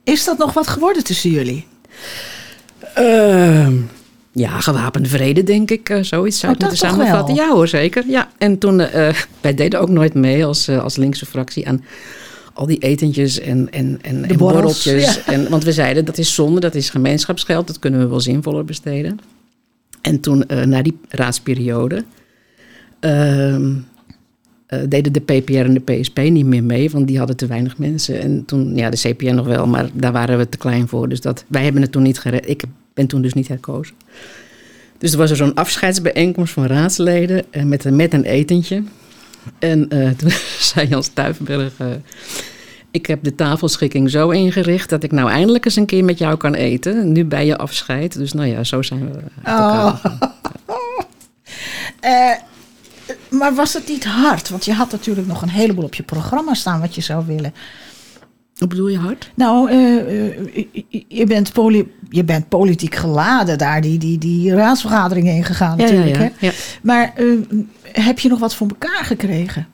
Is 0.04 0.24
dat 0.24 0.38
nog 0.38 0.52
wat 0.52 0.66
geworden 0.66 1.04
tussen 1.04 1.30
jullie? 1.30 1.66
Ehm, 2.94 3.74
ja, 4.32 4.60
gewapende 4.60 5.08
vrede, 5.08 5.42
denk 5.42 5.70
ik. 5.70 5.88
eh, 5.88 6.02
zoiets 6.02 6.38
zou 6.38 6.52
Oh, 6.52 6.58
ik 6.58 6.64
moeten 6.64 6.88
samenvatten. 6.88 7.34
Ja 7.34 7.48
hoor, 7.52 7.68
zeker. 7.68 8.04
Ja. 8.06 8.28
En 8.38 8.58
toen, 8.58 8.80
eh, 8.80 9.14
wij 9.40 9.54
deden 9.54 9.80
ook 9.80 9.88
nooit 9.88 10.14
mee 10.14 10.44
als, 10.44 10.68
eh, 10.68 10.82
als 10.82 10.96
linkse 10.96 11.26
fractie 11.26 11.68
aan 11.68 11.84
al 12.54 12.66
die 12.66 12.78
etentjes 12.78 13.40
en, 13.40 13.68
en, 13.72 13.98
en, 14.02 14.24
en 14.28 14.36
borrels, 14.36 14.84
borreltjes. 14.84 15.14
ja. 15.14 15.32
En, 15.32 15.48
want 15.50 15.64
we 15.64 15.72
zeiden, 15.72 16.04
dat 16.04 16.18
is 16.18 16.34
zonde, 16.34 16.60
dat 16.60 16.74
is 16.74 16.90
gemeenschapsgeld. 16.90 17.66
Dat 17.66 17.78
kunnen 17.78 18.00
we 18.00 18.06
wel 18.06 18.20
zinvoller 18.20 18.64
besteden. 18.64 19.18
En 20.00 20.20
toen, 20.20 20.46
eh, 20.46 20.62
na 20.62 20.82
die 20.82 20.98
raadsperiode... 21.08 22.04
eh, 24.66 24.78
deden 24.88 25.12
de 25.12 25.20
PPR 25.20 25.54
en 25.54 25.74
de 25.74 25.80
PSP 26.00 26.18
niet 26.18 26.46
meer 26.46 26.64
mee, 26.64 26.90
want 26.90 27.06
die 27.06 27.18
hadden 27.18 27.36
te 27.36 27.46
weinig 27.46 27.78
mensen. 27.78 28.20
En 28.20 28.44
toen, 28.44 28.76
ja, 28.76 28.90
de 28.90 28.96
CPN 28.96 29.34
nog 29.34 29.46
wel, 29.46 29.66
maar 29.66 29.88
daar 29.92 30.12
waren 30.12 30.38
we 30.38 30.48
te 30.48 30.58
klein 30.58 30.88
voor. 30.88 31.08
Dus 31.08 31.20
dat, 31.20 31.44
wij 31.46 31.64
hebben 31.64 31.82
het 31.82 31.92
toen 31.92 32.02
niet 32.02 32.18
gered. 32.18 32.48
Ik 32.48 32.62
ben 32.94 33.06
toen 33.06 33.22
dus 33.22 33.32
niet 33.34 33.48
herkozen. 33.48 33.94
Dus 34.98 35.12
er 35.12 35.18
was 35.18 35.30
er 35.30 35.36
zo'n 35.36 35.54
afscheidsbijeenkomst 35.54 36.52
van 36.52 36.66
raadsleden 36.66 37.44
eh, 37.50 37.62
met, 37.62 37.84
een- 37.84 37.96
met 37.96 38.12
een 38.12 38.24
etentje. 38.24 38.82
En 39.58 39.88
eh, 39.88 40.10
toen 40.18 40.30
zei 40.60 40.88
Jan 40.88 41.02
Stuivenberg... 41.02 41.72
eh, 41.78 41.86
ik 42.90 43.06
heb 43.06 43.22
de 43.22 43.34
tafelschikking 43.34 44.10
zo 44.10 44.30
ingericht 44.30 44.90
dat 44.90 45.02
ik 45.02 45.12
nou 45.12 45.30
eindelijk 45.30 45.64
eens 45.64 45.76
een 45.76 45.86
keer 45.86 46.04
met 46.04 46.18
jou 46.18 46.36
kan 46.36 46.54
eten. 46.54 47.12
Nu 47.12 47.24
bij 47.24 47.46
je 47.46 47.56
afscheid. 47.56 48.18
Dus 48.18 48.32
nou 48.32 48.48
ja, 48.48 48.64
zo 48.64 48.82
zijn 48.82 49.00
we 49.00 49.16
uit 49.16 49.58
elkaar 49.58 50.00
Oh. 50.66 51.00
Maar 53.46 53.54
was 53.54 53.72
het 53.74 53.88
niet 53.88 54.04
hard? 54.04 54.48
Want 54.48 54.64
je 54.64 54.72
had 54.72 54.90
natuurlijk 54.90 55.26
nog 55.26 55.42
een 55.42 55.48
heleboel 55.48 55.84
op 55.84 55.94
je 55.94 56.02
programma 56.02 56.54
staan 56.54 56.80
wat 56.80 56.94
je 56.94 57.00
zou 57.00 57.26
willen. 57.26 57.54
Wat 58.54 58.68
bedoel 58.68 58.88
je 58.88 58.98
hard? 58.98 59.30
Nou, 59.34 59.70
eh, 59.70 59.96
eh, 60.28 60.64
je- 61.08 61.26
bent 61.26 61.52
poli- 61.52 61.92
je 62.08 62.24
bent 62.24 62.48
politiek 62.48 62.94
geladen 62.94 63.58
daar 63.58 63.80
die, 63.80 63.98
die, 63.98 64.18
die 64.18 64.54
raadsvergadering 64.54 65.26
heen 65.26 65.44
gegaan 65.44 65.76
natuurlijk. 65.76 66.16
Hè? 66.16 66.46
ja. 66.46 66.52
Maar 66.82 67.12
eh, 67.16 67.24
heb 68.04 68.18
je 68.18 68.28
nog 68.28 68.38
wat 68.38 68.54
voor 68.54 68.68
elkaar 68.68 69.04
gekregen? 69.04 69.66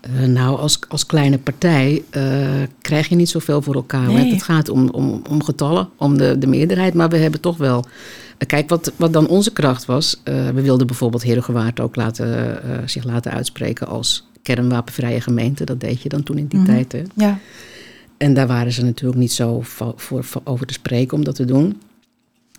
Eh, 0.00 0.26
nou, 0.26 0.58
als, 0.58 0.78
als 0.88 1.06
kleine 1.06 1.38
partij 1.38 2.02
eh, 2.10 2.22
krijg 2.80 3.08
je 3.08 3.14
niet 3.14 3.28
zoveel 3.28 3.62
voor 3.62 3.74
elkaar. 3.74 4.12
Nee. 4.12 4.32
Het 4.32 4.42
gaat 4.42 4.68
om, 4.68 4.88
om, 4.88 5.22
om 5.30 5.42
getallen, 5.42 5.88
om 5.96 6.18
de, 6.18 6.38
de 6.38 6.46
meerderheid. 6.46 6.94
Maar 6.94 7.08
we 7.08 7.16
hebben 7.16 7.40
toch 7.40 7.56
wel... 7.56 7.84
eh, 8.38 8.46
kijk, 8.46 8.68
wat, 8.68 8.92
wat 8.96 9.12
dan 9.12 9.28
onze 9.28 9.52
kracht 9.52 9.84
was... 9.84 10.20
we 10.24 10.60
wilden 10.62 10.86
bijvoorbeeld 10.86 11.22
Herengewaard 11.22 11.80
ook 11.80 11.96
laten, 11.96 12.58
zich 12.86 13.04
laten 13.04 13.32
uitspreken 13.32 13.86
als 13.86 14.26
kernwapenvrije 14.42 15.20
gemeente. 15.20 15.64
Dat 15.64 15.80
deed 15.80 16.02
je 16.02 16.08
dan 16.08 16.22
toen 16.22 16.38
in 16.38 16.46
die 16.46 16.58
Mhm. 16.60 16.68
tijd. 16.70 16.92
Hè? 16.92 17.02
Ja. 17.14 17.38
En 18.16 18.34
daar 18.34 18.46
waren 18.46 18.72
ze 18.72 18.84
natuurlijk 18.84 19.20
niet 19.20 19.32
zo 19.32 19.60
voor, 19.62 19.94
voor 19.96 20.24
over 20.44 20.66
te 20.66 20.72
spreken 20.72 21.16
om 21.16 21.24
dat 21.24 21.34
te 21.34 21.44
doen. 21.44 21.80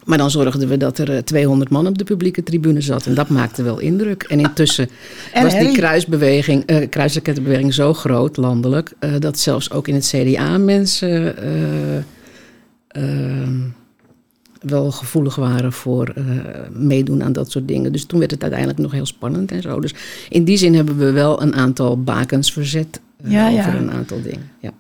Maar 0.06 0.18
dan 0.18 0.32
zorgden 0.32 0.68
we 0.68 0.78
dat 0.78 0.98
er 0.98 1.16
eh, 1.16 1.18
200 1.18 1.70
man 1.70 1.88
op 1.88 1.98
de 1.98 2.04
publieke 2.04 2.44
tribune 2.44 2.82
zat. 2.82 3.06
En 3.06 3.14
dat 3.14 3.30
maakte 3.30 3.64
wel 3.64 3.80
indruk. 3.80 4.24
En 4.24 4.40
intussen 4.40 4.90
En 5.34 5.44
was 5.44 5.60
die 5.60 5.72
kruisbeweging, 5.72 6.66
eh 6.66 6.90
kruisrakettenbeweging 6.90 7.74
zo 7.74 7.94
groot 7.94 8.38
landelijk... 8.38 8.94
eh, 9.00 9.12
dat 9.20 9.40
zelfs 9.40 9.72
ook 9.72 9.88
in 9.88 9.96
het 9.96 10.14
CDA 10.16 10.58
mensen 10.58 11.38
eh, 11.38 11.98
eh, 12.88 13.50
wel 14.62 14.92
gevoelig 14.92 15.36
waren 15.36 15.74
voor 15.74 16.08
eh, 16.16 16.24
meedoen 16.74 17.24
aan 17.24 17.34
dat 17.34 17.52
soort 17.52 17.68
dingen. 17.68 17.92
Dus 17.92 18.06
toen 18.06 18.20
werd 18.20 18.32
het 18.32 18.42
uiteindelijk 18.42 18.80
nog 18.80 18.92
heel 18.92 19.06
spannend 19.06 19.52
en 19.52 19.62
zo. 19.62 19.80
Dus 19.80 19.94
in 20.30 20.44
die 20.44 20.58
zin 20.58 20.76
hebben 20.76 20.98
we 20.98 21.12
wel 21.12 21.42
een 21.42 21.56
aantal 21.56 22.04
bakens 22.04 22.54
verzet 22.54 23.02
eh, 23.24 23.32
ja. 23.32 23.50
over 23.52 23.76
een 23.76 23.92
aantal 23.92 24.22
dingen. 24.22 24.52
Ja. 24.60 24.72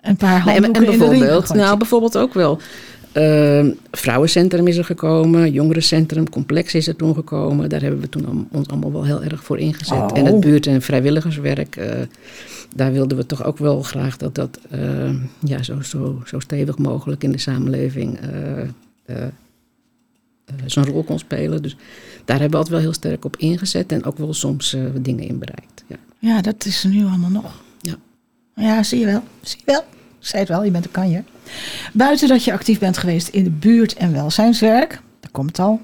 Een 0.00 0.16
paar 0.16 0.44
Nee, 0.44 0.56
en, 0.56 0.62
handdoeken 0.62 0.92
en 0.92 0.92
in 0.92 0.98
de 0.98 1.08
ring 1.08 1.20
bijvoorbeeld, 1.20 1.54
nou, 1.54 1.78
bijvoorbeeld 1.78 2.18
ook 2.18 2.34
wel. 2.34 2.58
Eh, 3.18 3.66
vrouwencentrum 3.90 4.66
is 4.66 4.76
er 4.76 4.84
gekomen, 4.84 5.52
jongerencentrum, 5.52 6.30
complex 6.30 6.74
is 6.74 6.86
er 6.88 6.96
toen 6.96 7.14
gekomen. 7.14 7.68
Daar 7.68 7.80
hebben 7.80 8.00
we 8.00 8.08
toen 8.08 8.26
al- 8.26 8.46
ons 8.52 8.68
allemaal 8.68 8.92
wel 8.92 9.04
heel 9.04 9.22
erg 9.22 9.44
voor 9.44 9.58
ingezet. 9.58 9.98
Oh. 9.98 10.18
En 10.18 10.24
het 10.26 10.40
buurt- 10.40 10.66
en 10.66 10.82
vrijwilligerswerk, 10.82 11.76
eh, 11.76 12.00
daar 12.74 12.92
wilden 12.92 13.16
we 13.16 13.26
toch 13.26 13.44
ook 13.44 13.58
wel 13.58 13.82
graag 13.82 14.16
dat 14.16 14.34
dat 14.34 14.58
eh, 14.70 15.14
ja, 15.38 15.62
zo, 15.62 15.80
zo, 15.82 16.22
zo 16.26 16.38
stevig 16.40 16.78
mogelijk 16.78 17.24
in 17.24 17.32
de 17.32 17.38
samenleving 17.38 18.18
eh, 18.20 18.60
eh, 19.04 19.24
zo'n 20.66 20.86
rol 20.86 21.02
kon 21.02 21.18
spelen. 21.18 21.62
Dus 21.62 21.76
daar 22.24 22.38
hebben 22.40 22.50
we 22.50 22.56
altijd 22.56 22.74
wel 22.74 22.84
heel 22.84 22.92
sterk 22.92 23.24
op 23.24 23.36
ingezet 23.36 23.92
en 23.92 24.04
ook 24.04 24.18
wel 24.18 24.34
soms 24.34 24.76
dingen 25.00 25.28
in 25.28 25.38
bereikt. 25.38 25.84
Ja. 25.86 25.96
Ja, 26.18 26.40
dat 26.42 26.64
is 26.64 26.84
er 26.84 26.90
nu 26.90 27.04
allemaal 27.04 27.30
nog. 27.30 27.62
Ja. 27.80 27.94
Ja, 28.54 28.82
zie 28.82 28.98
je 28.98 29.06
wel. 29.06 29.22
Zie 29.42 29.58
je 29.64 29.72
wel. 29.72 29.84
Zei 30.18 30.40
het 30.40 30.48
wel, 30.48 30.64
je 30.64 30.70
bent 30.70 30.84
een 30.84 30.90
kanjer. 30.90 31.24
Buiten 31.92 32.28
dat 32.28 32.44
je 32.44 32.52
actief 32.52 32.78
bent 32.78 32.98
geweest 32.98 33.28
in 33.28 33.44
de 33.44 33.50
buurt- 33.50 33.94
en 33.94 34.12
welzijnswerk, 34.12 35.00
daar 35.20 35.30
komt 35.30 35.48
het 35.48 35.58
al, 35.58 35.80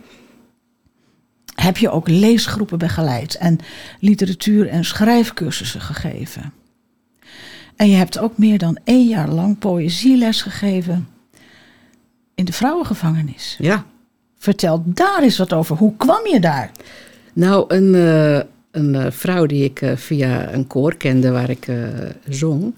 heb 1.55 1.77
je 1.77 1.91
ook 1.91 2.09
leesgroepen 2.09 2.79
begeleid 2.79 3.35
en 3.37 3.59
literatuur- 4.01 4.69
en 4.69 4.85
schrijfcursussen 4.85 5.81
gegeven. 5.81 6.53
En 7.77 7.89
je 7.89 7.97
hebt 7.97 8.19
ook 8.19 8.39
meer 8.39 8.59
dan 8.59 8.79
één 8.85 9.09
jaar 9.09 9.29
lang 9.29 9.59
poëzieles 9.59 10.43
gegeven 10.43 11.09
in 12.35 12.45
de 12.45 12.53
vrouwengevangenis. 12.53 13.57
ja. 13.59 13.85
Vertel 14.39 14.83
daar 14.87 15.23
eens 15.23 15.39
wat 15.39 15.53
over. 15.53 15.77
Hoe 15.77 15.97
kwam 15.97 16.27
je 16.27 16.41
daar? 16.41 16.71
Nou, 17.33 17.75
een, 17.75 17.95
eh, 17.95 18.41
een 18.71 18.95
eh, 18.95 19.11
vrouw 19.11 19.47
die 19.47 19.65
ik 19.65 19.81
eh, 19.81 19.97
via 19.97 20.53
een 20.53 20.67
koor 20.67 20.97
kende 20.97 21.31
waar 21.31 21.51
ik 21.51 21.69
zong, 22.29 22.75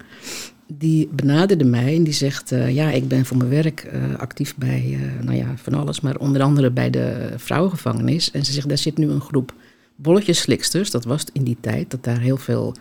die 0.67 1.09
benaderde 1.11 1.63
mij 1.63 1.95
en 1.95 2.03
die 2.03 2.13
zegt: 2.13 2.51
eh, 2.51 2.75
Ja, 2.75 2.91
ik 2.91 3.07
ben 3.07 3.25
voor 3.25 3.37
mijn 3.37 3.49
werk 3.49 3.79
eh, 3.79 4.15
actief 4.17 4.55
bij, 4.55 4.97
eh, 5.01 5.25
nou 5.25 5.37
ja, 5.37 5.53
van 5.55 5.73
alles, 5.73 6.01
maar 6.01 6.17
onder 6.17 6.41
andere 6.41 6.71
bij 6.71 6.89
de 6.89 7.33
vrouwengevangenis. 7.35 8.31
En 8.31 8.45
ze 8.45 8.51
zegt: 8.51 8.67
Daar 8.67 8.77
zit 8.77 8.97
nu 8.97 9.09
een 9.09 9.21
groep 9.21 9.53
bolletjesliksters. 9.95 10.91
Dat 10.91 11.05
was 11.05 11.25
in 11.33 11.43
die 11.43 11.57
tijd 11.61 11.91
dat 11.91 12.03
daar 12.03 12.19
heel 12.19 12.37
veel. 12.37 12.75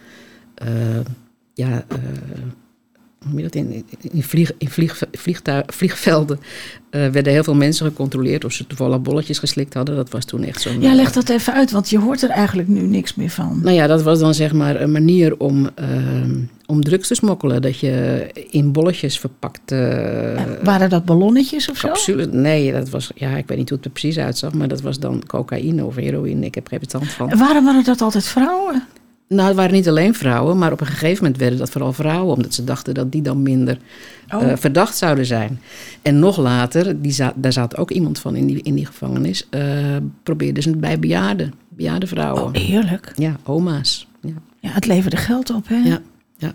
ja, 1.54 1.84
hoe? 3.30 3.48
In, 3.50 3.84
in, 4.00 4.22
vlieg, 4.22 4.52
in 4.58 4.68
vlieg, 4.68 5.02
vliegtuig, 5.12 5.64
vliegvelden 5.66 6.38
werden 6.90 7.32
heel 7.32 7.44
veel 7.44 7.54
mensen 7.54 7.86
gecontroleerd 7.86 8.44
of 8.44 8.52
ze 8.52 8.66
toevallig 8.66 9.02
bolletjes 9.02 9.38
geslikt 9.38 9.74
hadden. 9.74 9.96
Dat 9.96 10.10
was 10.10 10.24
toen 10.24 10.42
echt 10.42 10.60
zo'n. 10.60 10.80
Ja, 10.80 10.94
leg 10.94 11.12
dat 11.12 11.28
even 11.28 11.52
uit, 11.52 11.70
want 11.70 11.90
je 11.90 11.98
hoort 11.98 12.22
er 12.22 12.30
eigenlijk 12.30 12.68
nu 12.68 12.80
niks 12.80 13.14
meer 13.14 13.30
van. 13.30 13.60
nou 13.62 13.74
ja, 13.74 13.86
dat 13.86 14.02
was 14.02 14.18
dan 14.18 14.34
zeg 14.34 14.52
maar 14.52 14.80
een 14.80 14.92
manier 14.92 15.38
om, 15.38 15.70
ehm, 15.74 16.40
om 16.66 16.82
drugs 16.82 17.08
te 17.08 17.14
smokkelen. 17.14 17.62
Dat 17.62 17.78
je 17.78 18.26
in 18.50 18.72
bolletjes 18.72 19.18
verpakt. 19.18 19.72
eh 19.72 19.78
Waren 20.62 20.90
dat 20.90 21.04
ballonnetjes 21.04 21.70
of 21.70 21.76
zo? 21.76 21.92
Nee, 22.30 22.72
dat 22.72 22.88
was. 22.90 23.10
Ja, 23.14 23.36
ik 23.36 23.46
weet 23.46 23.58
niet 23.58 23.68
hoe 23.68 23.76
het 23.78 23.86
er 23.86 23.92
precies 23.92 24.18
uitzag. 24.18 24.52
Maar 24.54 24.68
dat 24.68 24.80
was 24.80 24.98
dan 24.98 25.22
cocaïne 25.26 25.84
of 25.84 25.94
heroïne. 25.96 26.46
Ik 26.46 26.54
heb 26.54 26.66
geen 26.68 26.78
verstand 26.78 27.08
van. 27.10 27.30
En 27.30 27.38
Waarom 27.38 27.64
waren 27.64 27.84
dat 27.84 28.00
altijd 28.00 28.24
vrouwen? 28.26 28.82
Nou, 29.28 29.46
het 29.48 29.56
waren 29.56 29.72
niet 29.72 29.88
alleen 29.88 30.14
vrouwen. 30.14 30.58
Maar 30.58 30.72
op 30.72 30.80
een 30.80 30.86
gegeven 30.86 31.22
moment 31.24 31.40
werden 31.40 31.58
dat 31.58 31.70
vooral 31.70 31.92
vrouwen. 31.92 32.34
Omdat 32.36 32.54
ze 32.54 32.64
dachten 32.64 32.94
dat 32.94 33.12
die 33.12 33.22
dan 33.22 33.42
minder 33.42 33.78
Oh. 34.34 34.42
eh, 34.42 34.56
verdacht 34.56 34.96
zouden 34.96 35.26
zijn. 35.26 35.60
En 36.02 36.18
nog 36.18 36.36
later, 36.36 37.02
die 37.02 37.12
za- 37.12 37.32
daar 37.36 37.52
zat 37.52 37.76
ook 37.76 37.90
iemand 37.90 38.18
van 38.18 38.36
in 38.36 38.46
die, 38.46 38.62
in 38.62 38.74
die 38.74 38.86
gevangenis. 38.86 39.46
eh 39.50 39.60
probeerden 40.22 40.62
ze 40.62 40.68
het 40.68 40.80
bij 40.80 40.98
bejaarden. 40.98 41.52
Bejaarde 41.68 42.06
vrouwen. 42.06 42.42
Oh, 42.42 42.52
heerlijk. 42.52 43.12
Ja, 43.14 43.36
oma's. 43.44 44.08
Ja. 44.20 44.32
Ja, 44.60 44.70
het 44.70 44.86
leverde 44.86 45.16
geld 45.16 45.50
op, 45.50 45.68
hè? 45.68 45.76
Ja, 45.76 46.00
ja. 46.36 46.54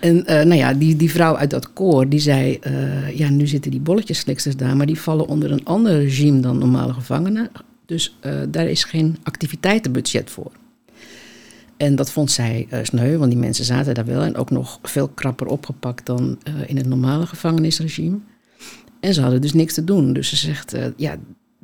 En 0.00 0.26
eh, 0.26 0.34
nou 0.44 0.58
ja, 0.58 0.74
die, 0.74 0.96
die 0.96 1.10
vrouw 1.10 1.36
uit 1.36 1.50
dat 1.50 1.72
koor, 1.72 2.08
die 2.08 2.20
zei... 2.20 2.58
eh, 2.60 3.18
ja, 3.18 3.28
nu 3.28 3.46
zitten 3.46 3.70
die 3.70 3.80
bolletjesliksters 3.80 4.56
daar... 4.56 4.76
maar 4.76 4.86
die 4.86 5.00
vallen 5.00 5.26
onder 5.26 5.50
een 5.50 5.64
ander 5.64 5.92
regime 5.92 6.40
dan 6.40 6.58
normale 6.58 6.92
gevangenen. 6.92 7.50
Dus 7.86 8.16
eh, 8.20 8.40
daar 8.48 8.66
is 8.66 8.84
geen 8.84 9.16
activiteitenbudget 9.22 10.30
voor. 10.30 10.52
En 11.76 11.96
dat 11.96 12.12
vond 12.12 12.30
zij 12.30 12.68
sneu, 12.82 13.16
want 13.16 13.30
die 13.30 13.40
mensen 13.40 13.64
zaten 13.64 13.94
daar 13.94 14.06
wel... 14.06 14.22
en 14.22 14.36
ook 14.36 14.50
nog 14.50 14.78
veel 14.82 15.08
krapper 15.08 15.46
opgepakt 15.46 16.06
dan 16.06 16.38
in 16.66 16.76
het 16.76 16.86
normale 16.86 17.26
gevangenisregime. 17.26 18.18
En 19.00 19.14
ze 19.14 19.20
hadden 19.20 19.40
dus 19.40 19.52
niks 19.52 19.74
te 19.74 19.84
doen. 19.84 20.12
Dus 20.12 20.28
ze 20.28 20.36
zegt, 20.36 20.76
ja, 20.96 21.16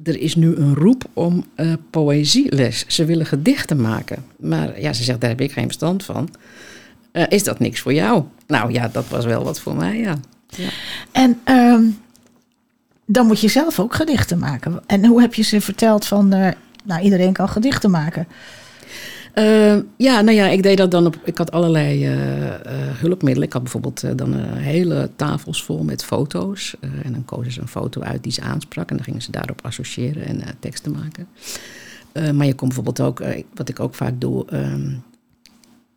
er 0.02 0.21
is 0.21 0.35
nu 0.35 0.55
een 0.55 0.75
roep 0.75 1.05
om 1.12 1.45
poëzieles. 1.90 2.85
Ze 2.88 3.05
willen 3.05 3.26
gedichten 3.26 3.81
maken. 3.81 4.25
Maar 4.38 4.81
ja, 4.81 4.93
ze 4.93 5.05
zegt, 5.05 5.21
daar 5.21 5.31
heb 5.31 5.40
ik 5.40 5.52
geen 5.52 5.64
verstand 5.64 6.05
van. 6.05 6.28
Eh, 7.16 7.25
is 7.28 7.44
dat 7.44 7.58
niks 7.58 7.80
voor 7.80 7.92
jou? 7.92 8.23
Nou 8.46 8.73
ja, 8.73 8.88
dat 8.88 9.08
was 9.08 9.25
wel 9.25 9.44
wat 9.44 9.61
voor 9.61 9.75
mij, 9.75 9.99
ja. 9.99 10.16
En 11.12 11.40
ehm, 11.44 11.82
dan 13.06 13.26
moet 13.26 13.40
je 13.40 13.49
zelf 13.49 13.80
ook 13.80 13.94
gedichten 13.94 14.38
maken. 14.38 14.82
En 14.87 15.04
hoe 15.04 15.20
heb 15.20 15.35
je 15.35 15.42
ze 15.42 15.61
verteld 15.61 16.06
van... 16.06 16.32
eh, 16.32 16.52
nou, 16.85 17.02
iedereen 17.02 17.32
kan 17.32 17.49
gedichten 17.49 17.90
maken. 17.90 18.26
Eh, 19.32 19.76
ja, 19.96 20.20
nou 20.20 20.30
ja, 20.30 20.46
ik 20.46 20.62
deed 20.62 20.76
dat 20.76 20.90
dan 20.90 21.06
op. 21.06 21.16
Ik 21.25 21.38
had 21.38 21.50
allerlei 21.50 22.06
eh, 22.06 22.12
hulpmiddelen. 22.75 23.46
Ik 23.46 23.52
had 23.52 23.62
bijvoorbeeld 23.62 24.18
dan 24.18 24.32
een 24.32 24.56
hele 24.56 25.11
tafels 25.16 25.64
vol 25.64 25.82
met 25.82 26.04
foto's. 26.04 26.76
En 26.80 27.12
dan 27.12 27.25
kozen 27.25 27.52
ze 27.52 27.61
een 27.61 27.68
foto 27.68 28.00
uit 28.00 28.23
die 28.23 28.32
ze 28.32 28.40
aansprak. 28.40 28.90
En 28.90 28.96
dan 28.96 29.04
gingen 29.04 29.23
ze 29.23 29.30
daarop 29.30 29.61
associëren 29.64 30.26
en 30.26 30.42
teksten 30.61 30.92
maken. 30.92 31.28
Maar 32.35 32.46
je 32.46 32.54
kon 32.54 32.68
bijvoorbeeld 32.68 33.00
ook, 33.00 33.23
wat 33.54 33.68
ik 33.68 33.80
ook 33.80 33.94
vaak 33.94 34.20
doe, 34.20 34.46
ehm, 34.46 34.90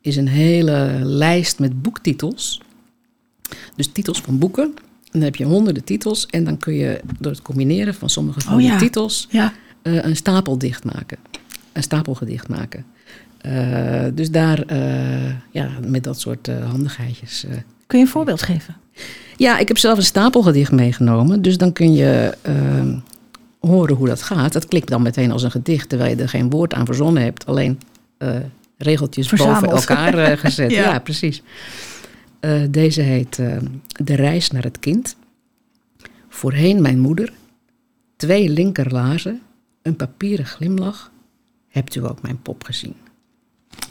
is 0.01 0.15
een 0.15 0.27
hele 0.27 0.99
lijst 1.03 1.59
met 1.59 1.81
boektitels. 1.81 2.61
Dus 3.75 3.87
titels 3.87 4.21
van 4.21 4.37
boeken. 4.39 4.73
dan 5.11 5.21
heb 5.21 5.35
je 5.35 5.45
honderden 5.45 5.83
titels. 5.83 6.25
En 6.25 6.43
dan 6.43 6.57
kun 6.57 6.73
je 6.73 6.99
door 7.19 7.31
het 7.31 7.41
combineren 7.41 7.93
van 7.93 8.09
sommige 8.09 8.39
van 8.39 8.53
Oh, 8.53 8.59
die 8.59 8.67
ja. 8.67 8.77
titels 8.77 9.27
Ja. 9.29 9.53
eh, 9.81 10.03
een 10.03 10.15
stapeldicht 10.15 10.83
maken. 10.83 11.17
Een 11.73 11.83
stapelgedicht 11.83 12.47
maken. 12.47 12.85
Eh, 13.41 14.05
dus 14.13 14.31
daar, 14.31 14.61
eh, 14.61 15.31
ja, 15.51 15.69
met 15.87 16.03
dat 16.03 16.19
soort 16.19 16.47
handigheidjes. 16.47 17.45
Kun 17.87 17.99
je 17.99 18.05
een 18.05 18.11
voorbeeld 18.11 18.41
geven? 18.41 18.75
Ja, 19.37 19.57
ik 19.57 19.67
heb 19.67 19.77
zelf 19.77 19.97
een 19.97 20.03
stapelgedicht 20.03 20.71
meegenomen. 20.71 21.41
Dus 21.41 21.57
dan 21.57 21.73
kun 21.73 21.93
je 21.93 22.37
horen 23.59 23.95
hoe 23.95 24.07
dat 24.07 24.21
gaat. 24.21 24.53
Dat 24.53 24.65
klinkt 24.65 24.89
dan 24.89 25.01
meteen 25.01 25.31
als 25.31 25.43
een 25.43 25.51
gedicht, 25.51 25.89
terwijl 25.89 26.15
je 26.15 26.21
er 26.21 26.29
geen 26.29 26.49
woord 26.49 26.73
aan 26.73 26.85
verzonnen 26.85 27.23
hebt. 27.23 27.45
Alleen 27.45 27.79
regeltjes 28.79 29.27
Verzameld. 29.27 29.65
boven 29.65 29.77
elkaar 29.77 30.17
eh, 30.17 30.37
gezet. 30.45 30.71
Ja. 30.71 30.81
ja. 30.81 30.99
precies. 30.99 31.41
Eh, 32.39 32.61
deze 32.69 33.01
heet 33.01 33.39
eh, 33.39 33.57
De 34.03 34.15
reis 34.15 34.51
naar 34.51 34.63
het 34.63 34.79
kind. 34.79 35.15
Voorheen 36.29 36.81
mijn 36.81 36.99
moeder. 36.99 37.33
Twee 38.15 38.49
linkerlaarzen. 38.49 39.41
Een 39.81 39.95
papieren 39.95 40.45
glimlach. 40.45 41.11
Hebt 41.67 41.95
u 41.95 42.05
ook 42.05 42.21
mijn 42.21 42.41
pop 42.41 42.63
gezien? 42.63 42.95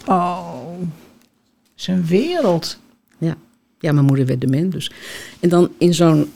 Oh, 0.07 0.81
zijn 1.75 2.07
wereld. 2.07 2.79
Ja. 3.19 3.37
ja, 3.79 3.93
mijn 3.93 4.07
moeder 4.07 4.27
werd 4.27 4.41
dement 4.41 4.73
dus. 4.73 4.91
En 5.41 5.49
dan 5.49 5.71
in 5.79 5.95
zo'n 5.95 6.33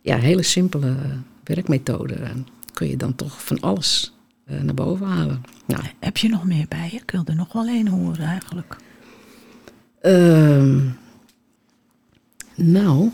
ja, 0.00 0.16
hele 0.16 0.42
simpele 0.42 0.96
werkmethode 1.44 2.16
kun 2.72 2.88
je 2.88 2.96
dan 2.96 3.14
toch 3.14 3.44
van 3.44 3.60
alles 3.60 4.12
naar 4.44 4.74
boven 4.74 5.06
halen. 5.06 5.42
Nou, 5.66 5.82
Heb 5.98 6.16
je 6.16 6.28
nog 6.28 6.44
meer 6.44 6.66
bij 6.68 6.88
je? 6.92 6.96
Ik 6.96 7.10
wil 7.10 7.22
er 7.24 7.34
nog 7.34 7.52
wel 7.52 7.66
één 7.66 7.86
horen 7.86 8.26
eigenlijk. 8.26 8.76
ehm, 10.00 10.88
nou, 12.54 13.10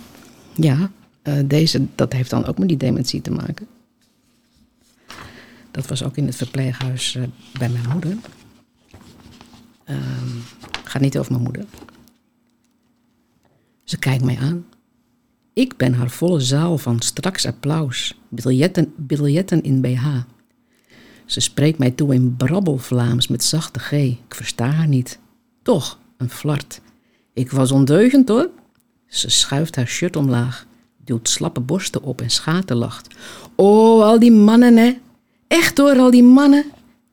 ja, 0.54 0.90
eh, 1.23 1.35
deze, 1.45 1.87
dat 1.95 2.12
heeft 2.12 2.30
dan 2.30 2.45
ook 2.45 2.59
met 2.59 2.69
die 2.69 2.76
dementie 2.76 3.23
te 3.23 3.30
maken. 3.30 3.66
Dat 5.71 5.87
was 5.87 6.02
ook 6.02 6.16
in 6.16 6.26
het 6.26 6.37
verpleeghuis 6.37 7.14
eh, 7.14 7.23
bij 7.59 7.69
mijn 7.69 7.88
moeder. 7.88 8.16
Ehm 9.85 10.38
gaat 10.90 11.02
niet 11.02 11.19
over 11.19 11.33
mijn 11.33 11.45
moeder. 11.45 11.64
Ze 13.85 13.99
kijkt 13.99 14.25
mij 14.25 14.38
aan. 14.38 14.64
Ik 15.52 15.76
ben 15.76 15.95
haar 15.95 16.11
volle 16.11 16.40
zaal 16.40 16.78
van 16.78 17.00
straks 17.00 17.47
applaus, 17.47 18.19
biljetten, 18.28 18.92
biljetten 18.97 19.62
in 19.62 19.80
BH. 19.80 20.07
Ze 21.30 21.40
spreekt 21.40 21.78
mij 21.78 21.90
toe 21.90 22.14
in 22.14 22.37
brabbelvlaams 22.37 23.28
met 23.28 23.44
zachte 23.44 23.78
G. 23.78 23.92
Ik 23.92 24.34
versta 24.34 24.70
haar 24.70 24.88
niet. 24.88 25.18
Toch, 25.62 25.99
een 26.16 26.30
flart. 26.30 26.80
Ik 27.32 27.50
was 27.50 27.72
ondeugend 27.72 28.28
hoor. 28.28 28.50
Ze 29.06 29.30
schuift 29.30 29.76
haar 29.76 29.87
shirt 29.87 30.16
omlaag, 30.16 30.66
duwt 31.04 31.28
slappe 31.28 31.60
borsten 31.60 32.02
op 32.02 32.20
en 32.20 32.30
schaterlacht. 32.30 33.14
Oh, 33.54 34.02
al 34.02 34.18
die 34.18 34.32
mannen 34.32 34.76
hè. 34.76 34.96
Echt 35.46 35.78
hoor, 35.78 35.99
al 35.99 36.10
die 36.10 36.22
mannen. 36.22 36.64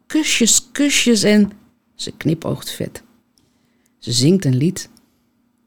Kusjes, 0.08 0.68
kusjes 0.72 1.24
en... 1.24 1.52
Ze 1.96 2.12
knipoogt 2.12 2.72
vet. 2.72 3.04
Ze 3.98 4.12
zingt 4.12 4.46
een 4.46 4.58
lied 4.58 4.90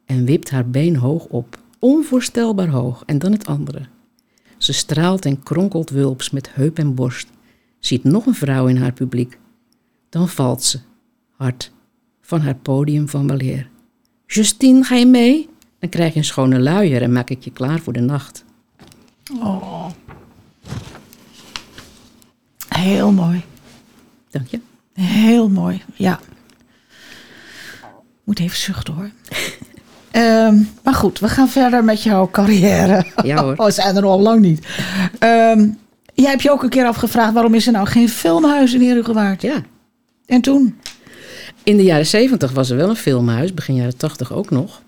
en 0.05 0.25
wipt 0.25 0.51
haar 0.51 0.71
been 0.71 0.97
hoog 0.97 1.25
op, 1.25 1.59
onvoorstelbaar 1.79 2.69
hoog, 2.69 3.03
en 3.07 3.19
dan 3.19 3.33
het 3.33 3.47
andere. 3.47 3.81
Ze 4.59 4.73
straalt 4.73 5.25
en 5.25 5.43
kronkelt 5.43 5.91
wulps 5.91 6.31
met 6.31 6.55
heup 6.55 6.79
en 6.79 6.95
borst, 6.95 7.29
ziet 7.81 8.05
nog 8.05 8.27
een 8.27 8.35
vrouw 8.35 8.67
in 8.67 8.77
haar 8.77 8.93
publiek. 8.93 9.39
Dan 10.09 10.29
valt 10.29 10.63
ze, 10.63 10.79
hard, 11.37 11.73
van 12.21 12.41
haar 12.41 12.55
podium 12.55 13.09
van 13.09 13.27
weleer. 13.27 13.69
Justine, 14.27 14.85
ga 14.85 14.95
je 14.95 15.07
mee? 15.07 15.49
Dan 15.79 15.89
krijg 15.89 16.13
je 16.13 16.19
een 16.19 16.25
schone 16.25 16.61
luier 16.61 17.03
en 17.03 17.13
maak 17.13 17.31
ik 17.31 17.45
je 17.45 17.51
klaar 17.51 17.79
voor 17.79 17.93
de 17.93 18.01
nacht. 18.01 18.45
Oh. 19.41 19.87
Heel 22.69 23.13
mooi. 23.13 23.43
Dank 24.31 24.47
je. 24.47 24.61
Heel 24.93 25.49
mooi, 25.49 25.83
ja. 25.95 26.21
Moet 28.25 28.39
even 28.39 28.57
zuchten 28.57 28.95
hoor. 28.95 29.11
Ehm, 30.11 30.59
maar 30.83 30.95
goed, 30.95 31.19
we 31.19 31.29
gaan 31.29 31.49
verder 31.49 31.85
met 31.85 32.03
jouw 32.03 32.31
carrière. 32.31 33.07
Ja, 33.23 33.43
hoor. 33.43 33.57
Oh, 33.65 33.71
zijn 33.71 33.97
er 33.97 34.05
al 34.05 34.21
lang 34.21 34.41
niet. 34.41 34.67
Ehm, 35.19 35.69
jij 36.21 36.31
hebt 36.31 36.43
je 36.43 36.51
ook 36.51 36.63
een 36.63 36.69
keer 36.69 36.87
afgevraagd... 36.87 37.33
waarom 37.33 37.55
is 37.55 37.67
er 37.67 37.73
nou 37.73 37.87
geen 37.87 38.09
filmhuis 38.09 38.73
in 38.75 38.83
Herugewaard? 38.83 39.43
Ja. 39.43 39.63
En 40.27 40.41
toen? 40.41 40.79
In 41.63 41.77
de 41.77 41.83
jaren 41.83 42.07
zeventig 42.07 42.53
was 42.53 42.71
er 42.71 42.77
wel 42.77 42.89
een 42.89 42.97
filmhuis, 42.97 43.55
begin 43.55 43.75
jaren 43.75 43.97
tachtig 43.97 44.33
ook 44.33 44.51
nog. 44.51 44.83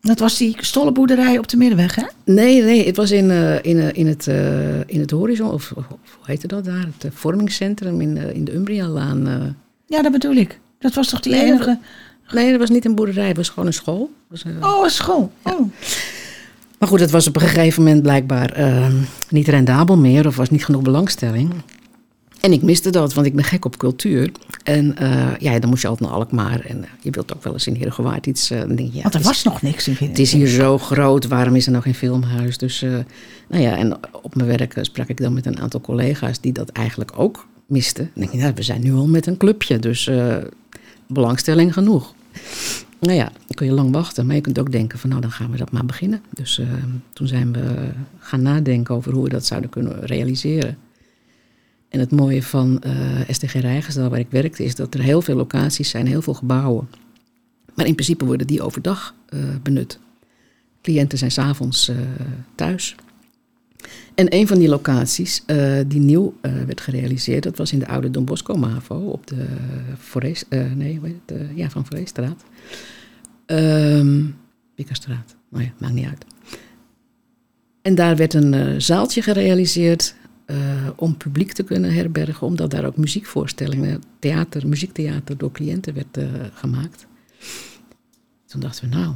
Dat 0.00 0.18
was 0.18 0.36
die 0.36 0.56
stollenboerderij 0.60 1.38
op 1.38 1.48
de 1.48 1.56
Middenweg, 1.56 1.94
hè? 1.94 2.02
Nee, 2.24 2.62
nee, 2.62 2.86
het 2.86 2.96
was 2.96 3.10
in, 3.10 3.30
eh, 3.30 3.54
in, 3.62 3.78
eh, 3.78 3.88
in, 3.92 4.06
het, 4.06 4.26
eh, 4.26 4.78
in 4.80 5.00
het 5.00 5.10
Horizon, 5.10 5.50
of, 5.50 5.72
of 5.76 5.84
hoe 5.88 6.24
heette 6.24 6.46
dat 6.46 6.64
daar? 6.64 6.88
Het 6.98 7.14
vormingscentrum 7.14 8.00
in, 8.00 8.16
in 8.16 8.44
de 8.44 8.54
Umbrialaan. 8.54 9.56
Ja, 9.86 10.02
dat 10.02 10.12
bedoel 10.12 10.34
ik. 10.34 10.60
Dat 10.78 10.94
was 10.94 11.08
toch 11.08 11.20
die 11.20 11.32
Nee, 11.32 11.44
enige... 11.44 11.78
Nee, 12.32 12.50
dat 12.50 12.60
was 12.60 12.70
niet 12.70 12.84
een 12.84 12.94
boerderij, 12.94 13.28
het 13.28 13.36
was 13.36 13.48
gewoon 13.48 13.66
een 13.66 13.72
school. 13.72 14.10
Was, 14.28 14.44
Oh, 14.60 14.84
een 14.84 14.90
school. 14.90 15.32
Oh. 15.42 15.60
Maar 16.78 16.88
goed, 16.88 17.00
het 17.00 17.10
was 17.10 17.26
op 17.28 17.34
een 17.36 17.40
gegeven 17.42 17.82
moment 17.82 18.02
blijkbaar 18.02 18.52
eh, 18.52 18.86
niet 19.30 19.48
rendabel 19.48 19.96
meer 19.96 20.26
of 20.26 20.36
was 20.36 20.50
niet 20.50 20.64
genoeg 20.64 20.82
belangstelling. 20.82 21.50
En 22.40 22.52
ik 22.52 22.62
miste 22.62 22.90
dat, 22.90 23.14
want 23.14 23.26
ik 23.26 23.34
ben 23.34 23.44
gek 23.44 23.64
op 23.64 23.76
cultuur. 23.76 24.30
En 24.62 24.96
eh, 24.96 25.36
ja, 25.38 25.58
dan 25.58 25.68
moest 25.70 25.82
je 25.82 25.88
altijd 25.88 26.08
naar 26.10 26.18
Alkmaar. 26.18 26.60
En 26.60 26.84
eh, 26.84 26.90
je 27.00 27.10
wilt 27.10 27.34
ook 27.34 27.42
wel 27.42 27.52
eens 27.52 27.66
in 27.66 27.74
Heergewaard 27.74 28.26
iets. 28.26 28.50
eh, 28.50 28.58
dan 28.60 28.68
denk 28.76 28.88
je, 28.90 28.96
ja, 28.96 29.02
Want 29.02 29.14
er 29.14 29.20
is- 29.20 29.26
was 29.26 29.42
nog 29.42 29.62
niks 29.62 29.88
in 29.88 29.96
Het 30.08 30.18
is 30.18 30.32
hier 30.32 30.46
zo 30.46 30.78
groot, 30.78 31.26
waarom 31.26 31.54
is 31.56 31.66
er 31.66 31.72
nog 31.72 31.82
geen 31.82 31.94
filmhuis? 31.94 32.58
Dus, 32.58 32.80
nou 33.48 33.62
ja, 33.62 33.76
en 33.76 33.98
op 34.22 34.34
mijn 34.34 34.48
werk 34.48 34.78
sprak 34.80 35.08
ik 35.08 35.16
dan 35.20 35.32
met 35.32 35.46
een 35.46 35.60
aantal 35.60 35.80
collega's 35.80 36.40
die 36.40 36.52
dat 36.52 36.68
eigenlijk 36.68 37.10
ook 37.16 37.46
misten. 37.66 38.04
Dan 38.14 38.22
denk 38.22 38.32
ik, 38.34 38.40
nou, 38.40 38.52
we 38.54 38.62
zijn 38.62 38.82
nu 38.82 38.92
al 38.92 39.06
met 39.06 39.26
een 39.26 39.36
clubje, 39.36 39.78
dus 39.78 40.10
belangstelling 41.06 41.72
genoeg. 41.72 42.14
Nou 43.00 43.14
ja, 43.14 43.24
dan 43.24 43.54
kun 43.54 43.66
je 43.66 43.72
lang 43.72 43.92
wachten, 43.92 44.26
maar 44.26 44.34
je 44.34 44.40
kunt 44.40 44.58
ook 44.58 44.72
denken 44.72 44.98
van, 44.98 45.10
nou, 45.10 45.22
dan 45.22 45.30
gaan 45.30 45.50
we 45.50 45.56
dat 45.56 45.70
maar 45.70 45.84
beginnen. 45.84 46.22
Dus 46.30 46.58
eh, 46.58 46.66
toen 47.12 47.26
zijn 47.26 47.52
we 47.52 47.90
gaan 48.18 48.42
nadenken 48.42 48.94
over 48.94 49.12
hoe 49.12 49.22
we 49.22 49.28
dat 49.28 49.46
zouden 49.46 49.70
kunnen 49.70 50.00
realiseren. 50.00 50.78
En 51.88 52.00
het 52.00 52.10
mooie 52.10 52.42
van 52.42 52.80
eh, 52.80 52.92
STG 53.28 53.52
Rijgersdal, 53.52 54.08
waar 54.08 54.18
ik 54.18 54.30
werkte, 54.30 54.64
is 54.64 54.74
dat 54.74 54.94
er 54.94 55.00
heel 55.00 55.22
veel 55.22 55.36
locaties 55.36 55.90
zijn, 55.90 56.06
heel 56.06 56.22
veel 56.22 56.34
gebouwen. 56.34 56.88
Maar 57.74 57.86
in 57.86 57.94
principe 57.94 58.24
worden 58.24 58.46
die 58.46 58.62
overdag 58.62 59.14
eh, 59.28 59.38
benut. 59.62 59.98
Cliënten 60.82 61.18
zijn 61.18 61.30
s'avonds 61.30 61.90
thuis. 62.54 62.94
En 64.18 64.34
een 64.34 64.46
van 64.46 64.58
die 64.58 64.68
locaties 64.68 65.42
eh, 65.46 65.78
die 65.86 66.00
nieuw 66.00 66.34
eh, 66.40 66.52
werd 66.52 66.80
gerealiseerd, 66.80 67.42
dat 67.42 67.56
was 67.56 67.72
in 67.72 67.78
de 67.78 67.86
oude 67.86 68.10
Don 68.10 68.24
Bosco 68.24 68.54
Mavo 68.54 68.96
op 68.96 69.26
de 69.26 69.46
Forest, 69.98 70.46
eh, 70.48 70.72
nee, 70.72 71.00
het? 71.02 71.38
Ja, 71.54 71.70
van. 71.70 71.86
Ehm 73.46 74.24
Piekerstraat. 74.74 75.36
Nou 75.48 75.64
ja, 75.64 75.70
maakt 75.78 75.94
niet 75.94 76.06
uit. 76.06 76.24
En 77.82 77.94
daar 77.94 78.16
werd 78.16 78.34
een 78.34 78.82
zaaltje 78.82 79.22
gerealiseerd 79.22 80.14
om 80.96 81.16
publiek 81.16 81.52
te 81.52 81.62
kunnen 81.62 81.94
herbergen, 81.94 82.46
omdat 82.46 82.70
daar 82.70 82.84
ook 82.84 82.96
muziekvoorstellingen, 82.96 84.02
theater, 84.18 84.68
muziektheater 84.68 85.36
door 85.36 85.52
cliënten 85.52 85.94
werd 85.94 86.18
gemaakt. 86.52 87.06
Toen 88.46 88.60
dachten 88.60 88.90
we, 88.90 88.96
nou, 88.96 89.14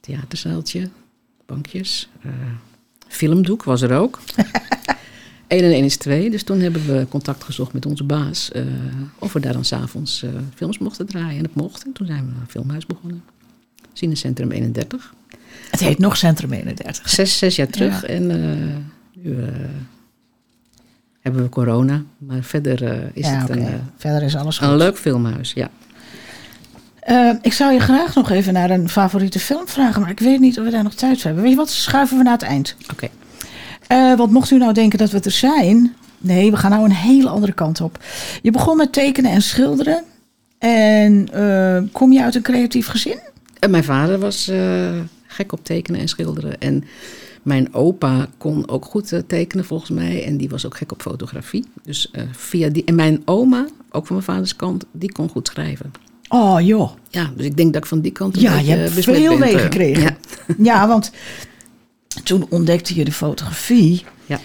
theaterzaaltje, 0.00 0.88
bankjes, 1.46 2.08
filmdoek 3.08 3.64
was 3.64 3.82
er 3.82 3.92
ook. 3.96 4.18
1 5.46 5.64
en 5.64 5.70
1 5.72 5.84
is 5.84 5.96
2, 5.96 6.30
dus 6.30 6.42
toen 6.42 6.60
hebben 6.60 6.86
we 6.86 7.06
contact 7.08 7.44
gezocht 7.44 7.72
met 7.72 7.86
onze 7.86 8.04
baas 8.04 8.52
eh, 8.52 8.62
of 9.18 9.32
we 9.32 9.40
daar 9.40 9.52
dan 9.52 9.64
s'avonds 9.64 10.22
eh 10.22 10.30
films 10.54 10.78
mochten 10.78 11.06
draaien. 11.06 11.36
En 11.36 11.42
dat 11.42 11.54
mocht. 11.54 11.84
En 11.84 11.92
toen 11.92 12.06
zijn 12.06 12.24
we 12.26 12.30
een 12.40 12.48
filmhuis 12.48 12.86
begonnen. 12.86 13.22
Cinecentrum 13.92 14.50
31. 14.50 15.14
Het 15.70 15.80
heet 15.80 15.98
nog 15.98 16.16
Centrum 16.16 16.52
31. 16.52 17.08
Zes, 17.08 17.38
zes 17.38 17.56
jaar 17.56 17.66
terug 17.66 18.00
Ja. 18.02 18.06
en 18.08 18.30
eh, 18.30 18.76
nu 19.22 19.36
hebben 21.20 21.42
we 21.42 21.48
corona. 21.48 22.02
Maar 22.18 22.42
verder 22.42 23.10
is 23.14 23.26
ja, 23.26 23.40
het 23.40 23.48
een, 23.50 23.66
Verder 23.96 24.22
is 24.22 24.36
alles 24.36 24.58
goed. 24.58 24.68
een 24.68 24.76
leuk 24.76 24.98
filmhuis, 24.98 25.52
ja. 25.52 25.70
Eh, 27.04 27.30
ik 27.42 27.52
zou 27.52 27.72
je 27.72 27.80
graag 27.80 28.14
nog 28.14 28.30
even 28.30 28.52
naar 28.52 28.70
een 28.70 28.88
favoriete 28.88 29.38
film 29.38 29.68
vragen, 29.68 30.00
maar 30.00 30.10
ik 30.10 30.20
weet 30.20 30.40
niet 30.40 30.58
of 30.58 30.64
we 30.64 30.70
daar 30.70 30.82
nog 30.82 30.94
tijd 30.94 31.16
voor 31.16 31.24
hebben. 31.24 31.42
Weet 31.42 31.52
je 31.52 31.58
wat, 31.58 31.70
schuiven 31.70 32.16
we 32.16 32.22
naar 32.22 32.32
het 32.32 32.42
eind. 32.42 32.76
Oké. 32.92 33.08
Eh, 33.86 34.16
want 34.16 34.30
mocht 34.30 34.50
u 34.50 34.58
nou 34.58 34.72
denken 34.72 34.98
dat 34.98 35.10
we 35.10 35.20
er 35.20 35.30
zijn, 35.30 35.94
nee, 36.18 36.50
we 36.50 36.56
gaan 36.56 36.70
nou 36.70 36.84
een 36.84 36.92
hele 36.92 37.28
andere 37.28 37.52
kant 37.52 37.80
op. 37.80 37.98
Je 38.42 38.50
begon 38.50 38.76
met 38.76 38.92
tekenen 38.92 39.30
en 39.30 39.42
schilderen. 39.42 40.04
En 40.58 41.28
eh, 41.32 41.82
kom 41.92 42.12
je 42.12 42.22
uit 42.22 42.34
een 42.34 42.42
creatief 42.42 42.86
gezin? 42.86 43.18
En 43.58 43.70
mijn 43.70 43.84
vader 43.84 44.18
was 44.18 44.50
gek 45.26 45.52
op 45.52 45.64
tekenen 45.64 46.00
en 46.00 46.08
schilderen. 46.08 46.60
En 46.60 46.84
mijn 47.42 47.74
opa 47.74 48.26
kon 48.38 48.68
ook 48.68 48.84
goed 48.84 49.22
tekenen 49.26 49.64
volgens 49.64 49.90
mij. 49.90 50.24
En 50.24 50.36
die 50.36 50.48
was 50.48 50.66
ook 50.66 50.76
gek 50.76 50.92
op 50.92 51.02
fotografie. 51.02 51.64
Dus 51.82 52.10
via 52.32 52.68
die. 52.68 52.84
En 52.84 52.94
mijn 52.94 53.22
oma, 53.24 53.66
ook 53.90 54.06
van 54.06 54.16
mijn 54.16 54.28
vaders 54.28 54.56
kant, 54.56 54.84
die 54.92 55.12
kon 55.12 55.28
goed 55.28 55.48
schrijven. 55.48 56.03
Oh 56.34 56.60
joh. 56.60 56.90
Ja, 57.10 57.30
dus 57.36 57.46
ik 57.46 57.56
denk 57.56 57.72
dat 57.72 57.82
ik 57.82 57.88
van 57.88 58.00
die 58.00 58.12
kant. 58.12 58.40
Ja, 58.40 58.58
je 58.58 58.70
hebt 58.70 58.90
veel 59.04 59.32
eh, 59.32 59.38
meegekregen. 59.38 60.02
Ja. 60.02 60.16
Ja, 60.72 60.88
want 60.88 61.10
Toen 62.24 62.46
ontdekte 62.50 62.94
je 62.94 63.04
de 63.04 63.12
fotografie. 63.12 64.04
Ja. 64.26 64.40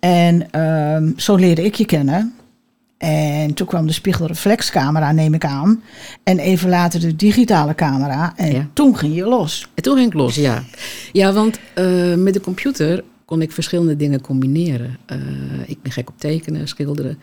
En 0.00 0.50
ehm, 0.50 1.12
zo 1.16 1.34
leerde 1.34 1.64
ik 1.64 1.74
je 1.74 1.84
kennen. 1.84 2.34
En 2.98 3.54
toen 3.54 3.66
kwam 3.66 3.86
de 3.86 3.92
spiegelreflexcamera, 3.92 5.12
neem 5.12 5.34
ik 5.34 5.44
aan. 5.44 5.82
En 6.22 6.38
even 6.38 6.68
later 6.68 7.00
de 7.00 7.16
digitale 7.16 7.74
camera. 7.74 8.32
En 8.36 8.52
Ja. 8.52 8.68
toen 8.72 8.96
ging 8.96 9.14
je 9.14 9.24
los. 9.24 9.68
En 9.74 9.82
toen 9.82 9.96
ging 9.96 10.06
ik 10.06 10.14
los, 10.14 10.34
ja. 10.34 10.62
Ja, 11.12 11.32
want 11.32 11.58
eh, 11.74 12.14
met 12.14 12.34
de 12.34 12.40
computer 12.40 13.04
kon 13.24 13.42
ik 13.42 13.52
verschillende 13.52 13.96
dingen 13.96 14.20
combineren. 14.20 14.96
Eh, 15.06 15.18
ik 15.66 15.82
ben 15.82 15.92
gek 15.92 16.08
op 16.08 16.18
tekenen, 16.18 16.68
schilderen. 16.68 17.18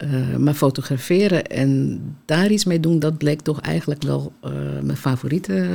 Eh, 0.00 0.36
maar 0.36 0.54
fotograferen 0.54 1.46
en 1.46 2.00
daar 2.24 2.50
iets 2.50 2.64
mee 2.64 2.80
doen, 2.80 2.98
dat 2.98 3.18
bleek 3.18 3.40
toch 3.40 3.60
eigenlijk 3.60 4.02
wel 4.02 4.32
eh, 4.40 4.50
mijn 4.82 4.96
favoriete 4.96 5.66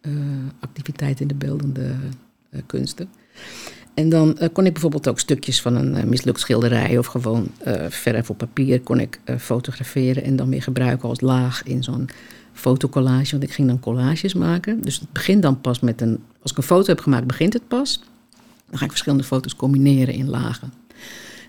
eh, 0.00 0.12
activiteit 0.60 1.20
in 1.20 1.28
de 1.28 1.34
beeldende 1.34 1.90
kunsten. 2.66 3.08
En 3.94 4.08
dan 4.08 4.38
kon 4.52 4.66
ik 4.66 4.72
bijvoorbeeld 4.72 5.08
ook 5.08 5.18
stukjes 5.18 5.60
van 5.60 5.74
een 5.74 6.08
mislukt 6.08 6.40
schilderij 6.40 6.98
of 6.98 7.06
gewoon 7.06 7.50
verf 7.88 8.30
op 8.30 8.38
papier 8.38 8.80
kon 8.80 9.00
ik 9.00 9.20
fotograferen 9.38 10.22
en 10.22 10.36
dan 10.36 10.50
weer 10.50 10.62
gebruiken 10.62 11.08
als 11.08 11.20
laag 11.20 11.62
in 11.62 11.82
zo'n 11.82 12.08
fotocollage. 12.52 13.30
Want 13.30 13.42
ik 13.42 13.52
ging 13.52 13.68
dan 13.68 13.80
collages 13.80 14.34
maken. 14.34 14.80
Dus 14.80 15.00
het 15.00 15.12
begint 15.12 15.42
dan 15.42 15.60
pas 15.60 15.80
met 15.80 16.00
een. 16.00 16.22
Als 16.42 16.50
ik 16.50 16.56
een 16.56 16.62
foto 16.62 16.86
heb 16.86 17.00
gemaakt, 17.00 17.26
begint 17.26 17.52
het 17.52 17.68
pas. 17.68 18.02
Dan 18.68 18.78
ga 18.78 18.84
ik 18.84 18.90
verschillende 18.90 19.24
foto's 19.24 19.56
combineren 19.56 20.14
in 20.14 20.28
lagen. 20.28 20.72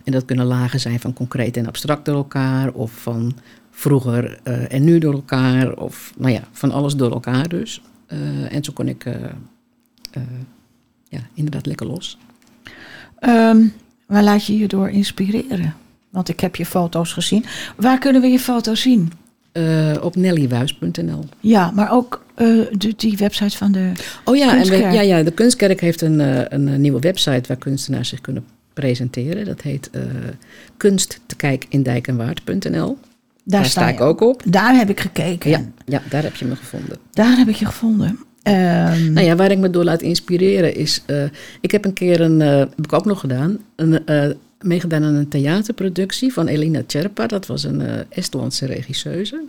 En 0.09 0.15
dat 0.15 0.25
kunnen 0.25 0.45
lagen 0.45 0.79
zijn 0.79 0.99
van 0.99 1.13
concreet 1.13 1.57
en 1.57 1.67
abstract 1.67 2.05
door 2.05 2.15
elkaar, 2.15 2.71
of 2.71 2.91
van 2.91 3.33
vroeger 3.71 4.39
eh, 4.43 4.73
en 4.73 4.83
nu 4.83 4.99
door 4.99 5.13
elkaar, 5.13 5.73
of 5.73 6.13
nou 6.17 6.33
ja, 6.33 6.41
van 6.51 6.71
alles 6.71 6.95
door 6.95 7.11
elkaar 7.11 7.47
dus. 7.47 7.81
Eh, 8.05 8.53
en 8.53 8.63
zo 8.63 8.71
kon 8.73 8.87
ik 8.87 9.05
eh, 9.05 10.21
ja, 11.09 11.19
inderdaad 11.33 11.65
lekker 11.65 11.87
los. 11.87 12.17
Ehm, 13.19 13.57
waar 14.05 14.23
laat 14.23 14.45
je 14.45 14.57
je 14.57 14.67
door 14.67 14.89
inspireren? 14.89 15.75
Want 16.09 16.29
ik 16.29 16.39
heb 16.39 16.55
je 16.55 16.65
foto's 16.65 17.13
gezien. 17.13 17.45
Waar 17.75 17.99
kunnen 17.99 18.21
we 18.21 18.27
je 18.27 18.39
foto's 18.39 18.81
zien? 18.81 19.11
Op 20.01 20.15
nellywuis.nl. 20.15 21.25
Ja, 21.39 21.71
maar 21.71 21.91
ook 21.91 22.25
de, 22.35 22.93
die 22.97 23.17
website 23.17 23.57
van 23.57 23.71
de. 23.71 23.91
Oh 24.23 24.35
ja, 24.35 24.43
en 24.43 24.49
we, 24.49 24.55
Kunstkerk. 24.55 24.93
ja, 24.93 25.01
ja, 25.01 25.23
de 25.23 25.31
Kunstkerk 25.31 25.81
heeft 25.81 26.01
een, 26.01 26.19
een, 26.53 26.81
nieuwe 26.81 26.99
website 26.99 27.47
waar 27.47 27.57
kunstenaars 27.57 28.09
zich 28.09 28.21
kunnen 28.21 28.45
presenteren. 28.79 29.45
Dat 29.45 29.61
heet 29.61 29.89
eh 29.91 30.01
kunstkijkindijkenwaard.nl. 30.77 32.97
Daar, 33.43 33.65
sta 33.65 33.89
ik 33.89 34.01
ook 34.01 34.21
op. 34.21 34.41
Daar 34.45 34.75
heb 34.75 34.89
ik 34.89 34.99
gekeken. 34.99 35.49
Ja, 35.49 35.65
ja, 35.85 36.01
daar 36.09 36.23
heb 36.23 36.35
je 36.35 36.45
me 36.45 36.55
gevonden. 36.55 36.97
Daar 37.11 37.37
heb 37.37 37.47
ik 37.47 37.55
je 37.55 37.65
gevonden. 37.65 38.19
Ehm, 38.43 39.13
Nou 39.13 39.25
ja, 39.25 39.35
waar 39.35 39.51
ik 39.51 39.57
me 39.57 39.69
door 39.69 39.83
laat 39.83 40.01
inspireren 40.01 40.75
is... 40.75 41.01
eh, 41.05 41.23
ik 41.61 41.71
heb 41.71 41.85
een 41.85 41.93
keer 41.93 42.21
een... 42.21 42.41
eh, 42.41 42.57
heb 42.57 42.85
ik 42.85 42.93
ook 42.93 43.05
nog 43.05 43.19
gedaan. 43.19 43.57
Een, 43.75 43.99
meegedaan 44.61 45.03
aan 45.03 45.13
een 45.15 45.27
theaterproductie 45.27 46.33
van 46.33 46.47
Elina 46.47 46.81
Tjerpa. 46.85 47.27
Dat 47.27 47.45
was 47.47 47.63
een 47.63 47.81
Estlandse 48.09 48.65
regisseuse. 48.65 49.41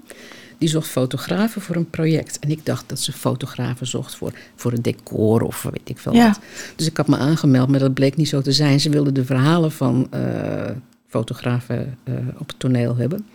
Die 0.61 0.68
zocht 0.68 0.88
fotografen 0.88 1.62
voor 1.62 1.77
een 1.77 1.90
project. 1.90 2.38
En 2.38 2.51
ik 2.51 2.66
dacht 2.66 2.85
dat 2.88 3.01
ze 3.01 3.12
fotografen 3.12 3.87
zocht 3.87 4.14
voor, 4.14 4.33
voor 4.55 4.73
een 4.73 4.83
decor 4.83 5.42
of 5.42 5.62
weet 5.62 5.81
ik 5.88 5.99
veel 5.99 6.14
Ja. 6.14 6.27
wat. 6.27 6.40
Dus 6.77 6.87
ik 6.87 6.96
had 6.96 7.09
me 7.09 7.16
aangemeld, 7.16 7.68
maar 7.68 7.79
dat 7.79 7.94
bleek 7.94 8.16
niet 8.16 8.29
zo 8.29 8.40
te 8.40 8.53
zijn. 8.53 8.81
Ze 8.81 8.90
wilden 8.90 9.14
de 9.14 9.25
verhalen 9.25 9.73
van 9.73 10.07
eh, 10.11 10.70
fotografen 11.09 11.99
eh, 12.05 12.14
op 12.38 12.49
het 12.49 12.59
toneel 12.59 12.96
hebben. 12.96 13.27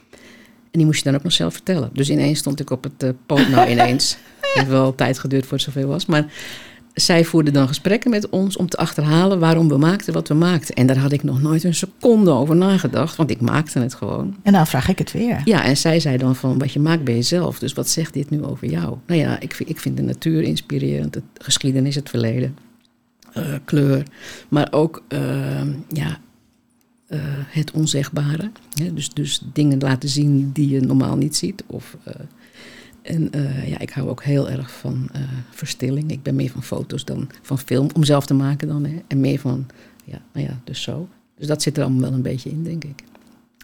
En 0.72 0.82
die 0.82 0.86
moest 0.86 0.98
je 1.00 1.06
dan 1.06 1.16
ook 1.16 1.24
nog 1.24 1.34
zelf 1.34 1.54
vertellen. 1.54 1.90
Dus 1.94 2.10
ineens 2.10 2.40
stond 2.40 2.60
ik 2.60 2.70
op 2.70 2.84
het 2.84 3.04
uh, 3.04 3.10
podium. 3.26 3.50
Nou, 3.52 3.70
ineens. 3.76 4.18
Het 4.40 4.50
heeft 4.54 4.68
wel 4.68 4.96
tijd 4.96 5.20
geduurd 5.20 5.46
voordat 5.46 5.66
het 5.66 5.76
zoveel 5.76 5.90
was. 5.90 6.06
Maar 6.06 6.26
zij 6.96 7.26
voerden 7.26 7.54
dan 7.54 7.68
gesprekken 7.68 8.10
met 8.10 8.30
ons 8.30 8.58
om 8.58 8.70
te 8.70 8.78
achterhalen 8.78 9.40
waarom 9.40 9.68
we 9.68 9.78
maakten 9.78 10.14
wat 10.14 10.28
we 10.28 10.34
maakten. 10.34 10.76
En 10.76 10.88
daar 10.88 10.98
had 10.98 11.12
ik 11.12 11.24
nog 11.24 11.42
nooit 11.42 11.64
een 11.64 11.74
seconde 11.76 12.32
over 12.32 12.56
nagedacht, 12.56 13.16
want 13.16 13.30
ik 13.30 13.42
maakte 13.42 13.80
het 13.80 13.94
gewoon. 13.94 14.36
en 14.44 14.52
nou 14.52 14.68
vraag 14.68 14.88
ik 14.90 14.98
het 14.98 15.12
weer. 15.12 15.42
Ja, 15.46 15.64
en 15.64 15.78
zij 15.78 16.00
zei 16.00 16.18
dan 16.18 16.36
van 16.36 16.58
wat 16.58 16.72
je 16.72 16.80
maakt 16.80 17.04
ben 17.04 17.16
je 17.16 17.22
zelf. 17.22 17.60
Dus 17.60 17.74
wat 17.74 17.90
zegt 17.90 18.14
dit 18.14 18.30
nu 18.30 18.44
over 18.44 18.68
jou? 18.70 18.98
Nou 19.08 19.20
ja, 19.20 19.40
ik, 19.40 19.54
vind- 19.56 19.70
ik 19.70 19.80
vind 19.80 19.98
de 19.98 20.04
natuur 20.04 20.42
inspirerend, 20.42 21.14
de 21.14 21.22
geschiedenis, 21.38 21.96
het 21.96 22.10
verleden, 22.10 22.58
eh, 23.34 23.44
kleur. 23.66 24.04
Maar 24.50 24.68
ook 24.72 25.04
eh, 25.08 25.20
ja, 25.90 26.20
eh, 27.08 27.20
het 27.48 27.72
onzegbare. 27.72 28.52
Hè? 28.74 28.94
Dus, 28.94 29.10
dus 29.10 29.42
dingen 29.54 29.80
laten 29.80 30.10
zien 30.10 30.52
die 30.54 30.70
je 30.70 30.80
normaal 30.82 31.16
niet 31.18 31.36
ziet. 31.36 31.64
Of, 31.68 31.98
eh, 32.04 32.14
en 33.06 33.32
eh, 33.32 33.70
ja, 33.70 33.80
ik 33.80 33.90
hou 33.90 34.10
ook 34.10 34.24
heel 34.24 34.50
erg 34.50 34.72
van 34.72 35.10
eh, 35.14 35.22
verstilling. 35.50 36.12
Ik 36.12 36.24
ben 36.24 36.36
meer 36.36 36.50
van 36.50 36.64
foto's 36.64 37.06
dan 37.06 37.30
van 37.42 37.60
film, 37.60 37.88
om 37.94 38.04
zelf 38.04 38.26
te 38.26 38.34
maken 38.34 38.68
dan. 38.68 38.86
Hè? 38.86 38.96
En 39.08 39.20
meer 39.20 39.40
van, 39.40 39.66
ja, 40.04 40.22
nou 40.34 40.48
ja, 40.48 40.60
dus 40.64 40.82
zo. 40.82 41.08
Dus 41.38 41.48
dat 41.48 41.62
zit 41.62 41.78
er 41.78 41.84
allemaal 41.84 42.02
wel 42.02 42.14
een 42.14 42.22
beetje 42.22 42.50
in, 42.50 42.64
denk 42.64 42.84
ik. 42.84 43.04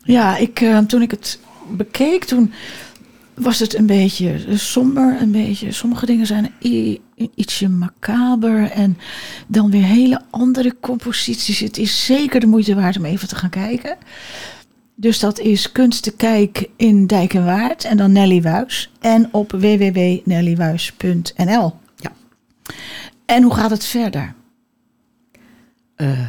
Ja, 0.04 0.38
ik, 0.38 0.62
eh, 0.62 0.78
toen 0.78 1.02
ik 1.02 1.12
het 1.12 1.40
bekeek, 1.72 2.24
toen 2.24 2.52
was 3.34 3.60
het 3.60 3.76
een 3.76 3.86
beetje 3.86 4.58
somber. 4.58 5.22
Een 5.22 5.32
beetje, 5.32 5.72
sommige 5.72 6.06
dingen 6.06 6.26
zijn 6.26 6.52
ietsje 7.36 7.70
macaber. 7.70 8.72
En 8.72 8.98
dan 9.48 9.72
weer 9.72 9.84
hele 9.84 10.22
andere 10.30 10.76
composities. 10.80 11.60
Het 11.60 11.78
is 11.78 12.06
zeker 12.06 12.40
de 12.40 12.48
moeite 12.48 12.76
waard 12.76 12.98
om 12.98 13.06
even 13.06 13.28
te 13.28 13.36
gaan 13.36 13.50
kijken. 13.50 13.98
Dus 15.02 15.20
dat 15.20 15.40
is 15.40 15.72
Kunst 15.72 16.04
te 16.04 16.12
Kijk 16.12 16.70
in 16.76 17.08
Dijk 17.08 17.34
en 17.34 17.46
Waard. 17.46 17.84
En 17.84 17.98
dan 17.98 18.12
Nelly 18.12 18.42
Wuis. 18.42 18.92
En 19.00 19.30
op 19.32 19.52
www.nellywuis.nl. 19.52 21.74
Ja. 21.96 22.12
En 23.26 23.44
hoe 23.44 23.54
gaat 23.54 23.70
het 23.70 23.86
verder? 23.86 24.34
Eh, 25.96 26.28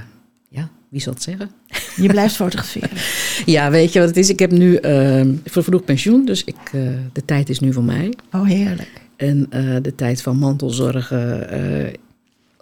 ja, 0.49 0.71
wie 0.89 1.01
zal 1.01 1.13
het 1.13 1.23
zeggen? 1.23 1.51
Je 1.97 2.09
blijft 2.09 2.37
fotograferen. 2.43 2.99
Ja, 3.45 3.71
weet 3.71 3.93
je 3.93 3.99
wat 3.99 4.09
het 4.09 4.17
is? 4.17 4.29
Ik 4.29 4.39
heb 4.39 4.51
nu 4.51 4.81
uh, 4.81 5.27
vervroegd 5.45 5.85
pensioen, 5.85 6.25
dus 6.25 6.45
ik, 6.45 6.73
uh, 6.75 6.89
de 7.13 7.25
tijd 7.25 7.49
is 7.49 7.61
nu 7.61 7.73
voor 7.73 7.85
mij. 7.85 8.13
Oh, 8.33 8.47
heerlijk. 8.47 9.01
En 9.17 9.47
uh, 9.51 9.77
de 9.83 9.95
tijd 9.95 10.23
van 10.23 10.37
mantelzorgen 10.37 11.49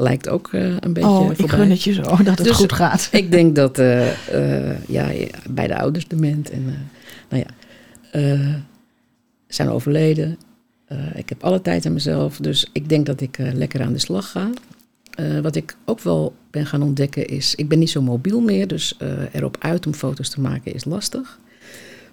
lijkt 0.00 0.28
ook 0.28 0.52
een 0.52 0.92
beetje 0.92 1.08
Oh, 1.08 1.30
ik 1.36 1.50
gun 1.50 1.70
het 1.70 1.82
je 1.82 1.92
zo 1.92 2.02
dat 2.02 2.18
het 2.18 2.44
Dus 2.44 2.56
goed 2.56 2.72
gaat. 2.72 3.08
Ik 3.12 3.30
denk 3.30 3.56
dat 3.56 3.78
uh, 3.78 4.86
ja, 4.88 5.10
beide 5.50 5.78
ouders 5.78 6.08
dement 6.08 6.50
en 6.50 6.90
nou 7.28 7.44
ja, 7.46 7.48
zijn 9.46 9.68
overleden. 9.68 10.38
ik 11.14 11.28
heb 11.28 11.44
alle 11.44 11.62
tijd 11.62 11.86
aan 11.86 11.92
mezelf, 11.92 12.36
dus 12.36 12.68
ik 12.72 12.88
denk 12.88 13.06
dat 13.06 13.20
ik 13.20 13.38
lekker 13.38 13.82
aan 13.82 13.92
de 13.92 13.98
slag 13.98 14.30
ga. 14.30 14.50
Wat 15.42 15.56
ik 15.56 15.76
ook 15.84 16.00
wel 16.00 16.34
ben 16.50 16.66
gaan 16.66 16.82
ontdekken 16.82 17.26
is, 17.26 17.54
ik 17.54 17.68
ben 17.68 17.78
niet 17.78 17.90
zo 17.90 18.02
mobiel 18.02 18.40
meer, 18.40 18.66
dus 18.66 18.98
erop 19.32 19.56
uit 19.58 19.86
om 19.86 19.94
foto's 19.94 20.28
te 20.28 20.40
maken 20.40 20.74
is 20.74 20.84
lastig. 20.84 21.38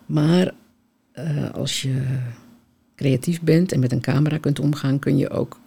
Maar 0.06 0.54
als 1.54 1.82
je 1.82 2.02
creatief 2.96 3.42
bent 3.42 3.72
en 3.72 3.80
met 3.80 3.92
een 3.92 4.02
camera 4.02 4.38
kunt 4.38 4.60
omgaan, 4.60 5.00
kun 5.00 5.18
je 5.18 5.30
ook 5.30 5.60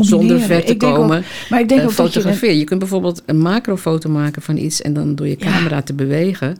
zonder 0.00 0.40
ver 0.40 0.64
te 0.64 0.76
komen 0.76 1.18
ook, 1.18 1.24
maar 1.48 1.60
ik 1.60 1.68
denk 1.68 1.82
ook 1.82 1.92
fotograferen. 1.92 2.40
Dat 2.40 2.50
je, 2.50 2.58
je 2.58 2.64
kunt 2.64 2.78
bijvoorbeeld 2.78 3.22
een 3.26 3.38
macrofoto 3.38 4.10
maken 4.10 4.42
van 4.42 4.56
iets 4.56 4.82
en 4.82 4.92
dan 4.92 5.14
door 5.14 5.28
je 5.28 5.36
camera 5.36 5.76
ja. 5.76 5.82
te 5.82 5.94
bewegen. 5.94 6.58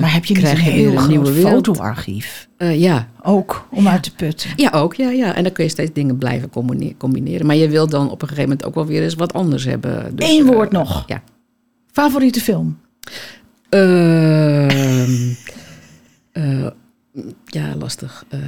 maar 0.00 0.12
heb 0.12 0.24
je 0.24 0.34
niet 0.34 0.44
een 0.44 0.56
heel 0.56 0.96
groot 0.96 1.28
fotoarchief? 1.28 2.48
Uh, 2.58 2.80
ja. 2.80 3.08
Ook 3.22 3.66
om 3.70 3.84
ja. 3.84 3.90
uit 3.90 4.02
te 4.02 4.14
putten. 4.14 4.50
Ja, 4.56 4.70
ook. 4.70 4.94
Ja, 4.94 5.10
ja. 5.10 5.34
En 5.34 5.42
dan 5.42 5.52
kun 5.52 5.64
je 5.64 5.70
steeds 5.70 5.92
dingen 5.92 6.18
blijven 6.18 6.50
combineren. 6.98 7.46
Maar 7.46 7.56
je 7.56 7.68
wil 7.68 7.88
dan 7.88 8.10
op 8.10 8.22
een 8.22 8.28
gegeven 8.28 8.48
moment 8.48 8.66
ook 8.66 8.74
wel 8.74 8.86
weer 8.86 9.02
eens 9.02 9.14
wat 9.14 9.32
anders 9.32 9.64
hebben. 9.64 10.16
Dus, 10.16 10.30
Eén 10.30 10.46
woord 10.46 10.72
uh, 10.72 10.78
nog. 10.78 11.04
Ja. 11.06 11.22
Favoriete 11.92 12.40
film? 12.40 12.78
Uh, 13.70 14.68
ja, 17.46 17.76
lastig. 17.78 18.24
Uh, 18.34 18.40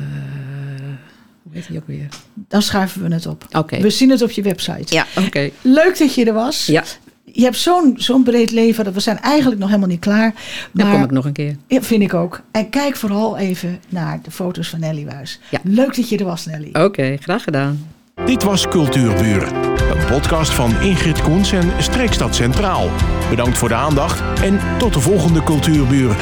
hoe 1.44 1.52
heet 1.52 1.66
die 1.68 1.78
ook 1.78 1.86
weer? 1.86 2.08
Dan 2.34 2.62
schuiven 2.62 3.02
we 3.02 3.14
het 3.14 3.26
op. 3.26 3.44
Oké. 3.44 3.58
Okay. 3.58 3.80
We 3.80 3.90
zien 3.90 4.10
het 4.10 4.22
op 4.22 4.30
je 4.30 4.42
website. 4.42 4.94
Ja, 4.94 5.06
oké. 5.16 5.26
Okay. 5.26 5.52
Leuk 5.60 5.98
dat 5.98 6.14
je 6.14 6.24
er 6.24 6.32
was. 6.32 6.66
Ja. 6.66 6.84
Je 7.24 7.42
hebt 7.42 7.56
zo'n 7.56 7.94
zo'n 7.96 8.22
breed 8.22 8.50
leven 8.50 8.84
dat 8.84 8.94
we 8.94 9.00
zijn 9.00 9.20
eigenlijk 9.20 9.60
nog 9.60 9.68
helemaal 9.68 9.88
niet 9.88 10.00
klaar. 10.00 10.34
Dan 10.72 10.90
kom 10.90 11.02
ik 11.02 11.10
nog 11.10 11.24
een 11.24 11.32
keer. 11.32 11.56
Ja, 11.66 11.82
vind 11.82 12.02
ik 12.02 12.14
ook. 12.14 12.40
En 12.50 12.70
kijk 12.70 12.96
vooral 12.96 13.36
even 13.36 13.80
naar 13.88 14.20
de 14.22 14.30
foto's 14.30 14.68
van 14.68 14.80
Nelly 14.80 15.04
Wuis. 15.04 15.40
Ja. 15.50 15.60
Leuk 15.62 15.96
dat 15.96 16.08
je 16.08 16.18
er 16.18 16.24
was, 16.24 16.46
Nelly. 16.46 16.68
Oké, 16.68 16.80
okay, 16.80 17.16
graag 17.16 17.42
gedaan. 17.42 17.86
Dit 18.26 18.42
was 18.42 18.68
Cultuurburen, 18.68 19.54
een 19.90 20.06
podcast 20.06 20.50
van 20.50 20.80
Ingrid 20.80 21.22
Koens 21.22 21.52
en 21.52 21.82
Streekstad 21.82 22.34
Centraal. 22.34 22.90
Bedankt 23.30 23.58
voor 23.58 23.68
de 23.68 23.74
aandacht 23.74 24.40
en 24.42 24.60
tot 24.78 24.92
de 24.92 25.00
volgende 25.00 25.42
Cultuurburen. 25.42 26.16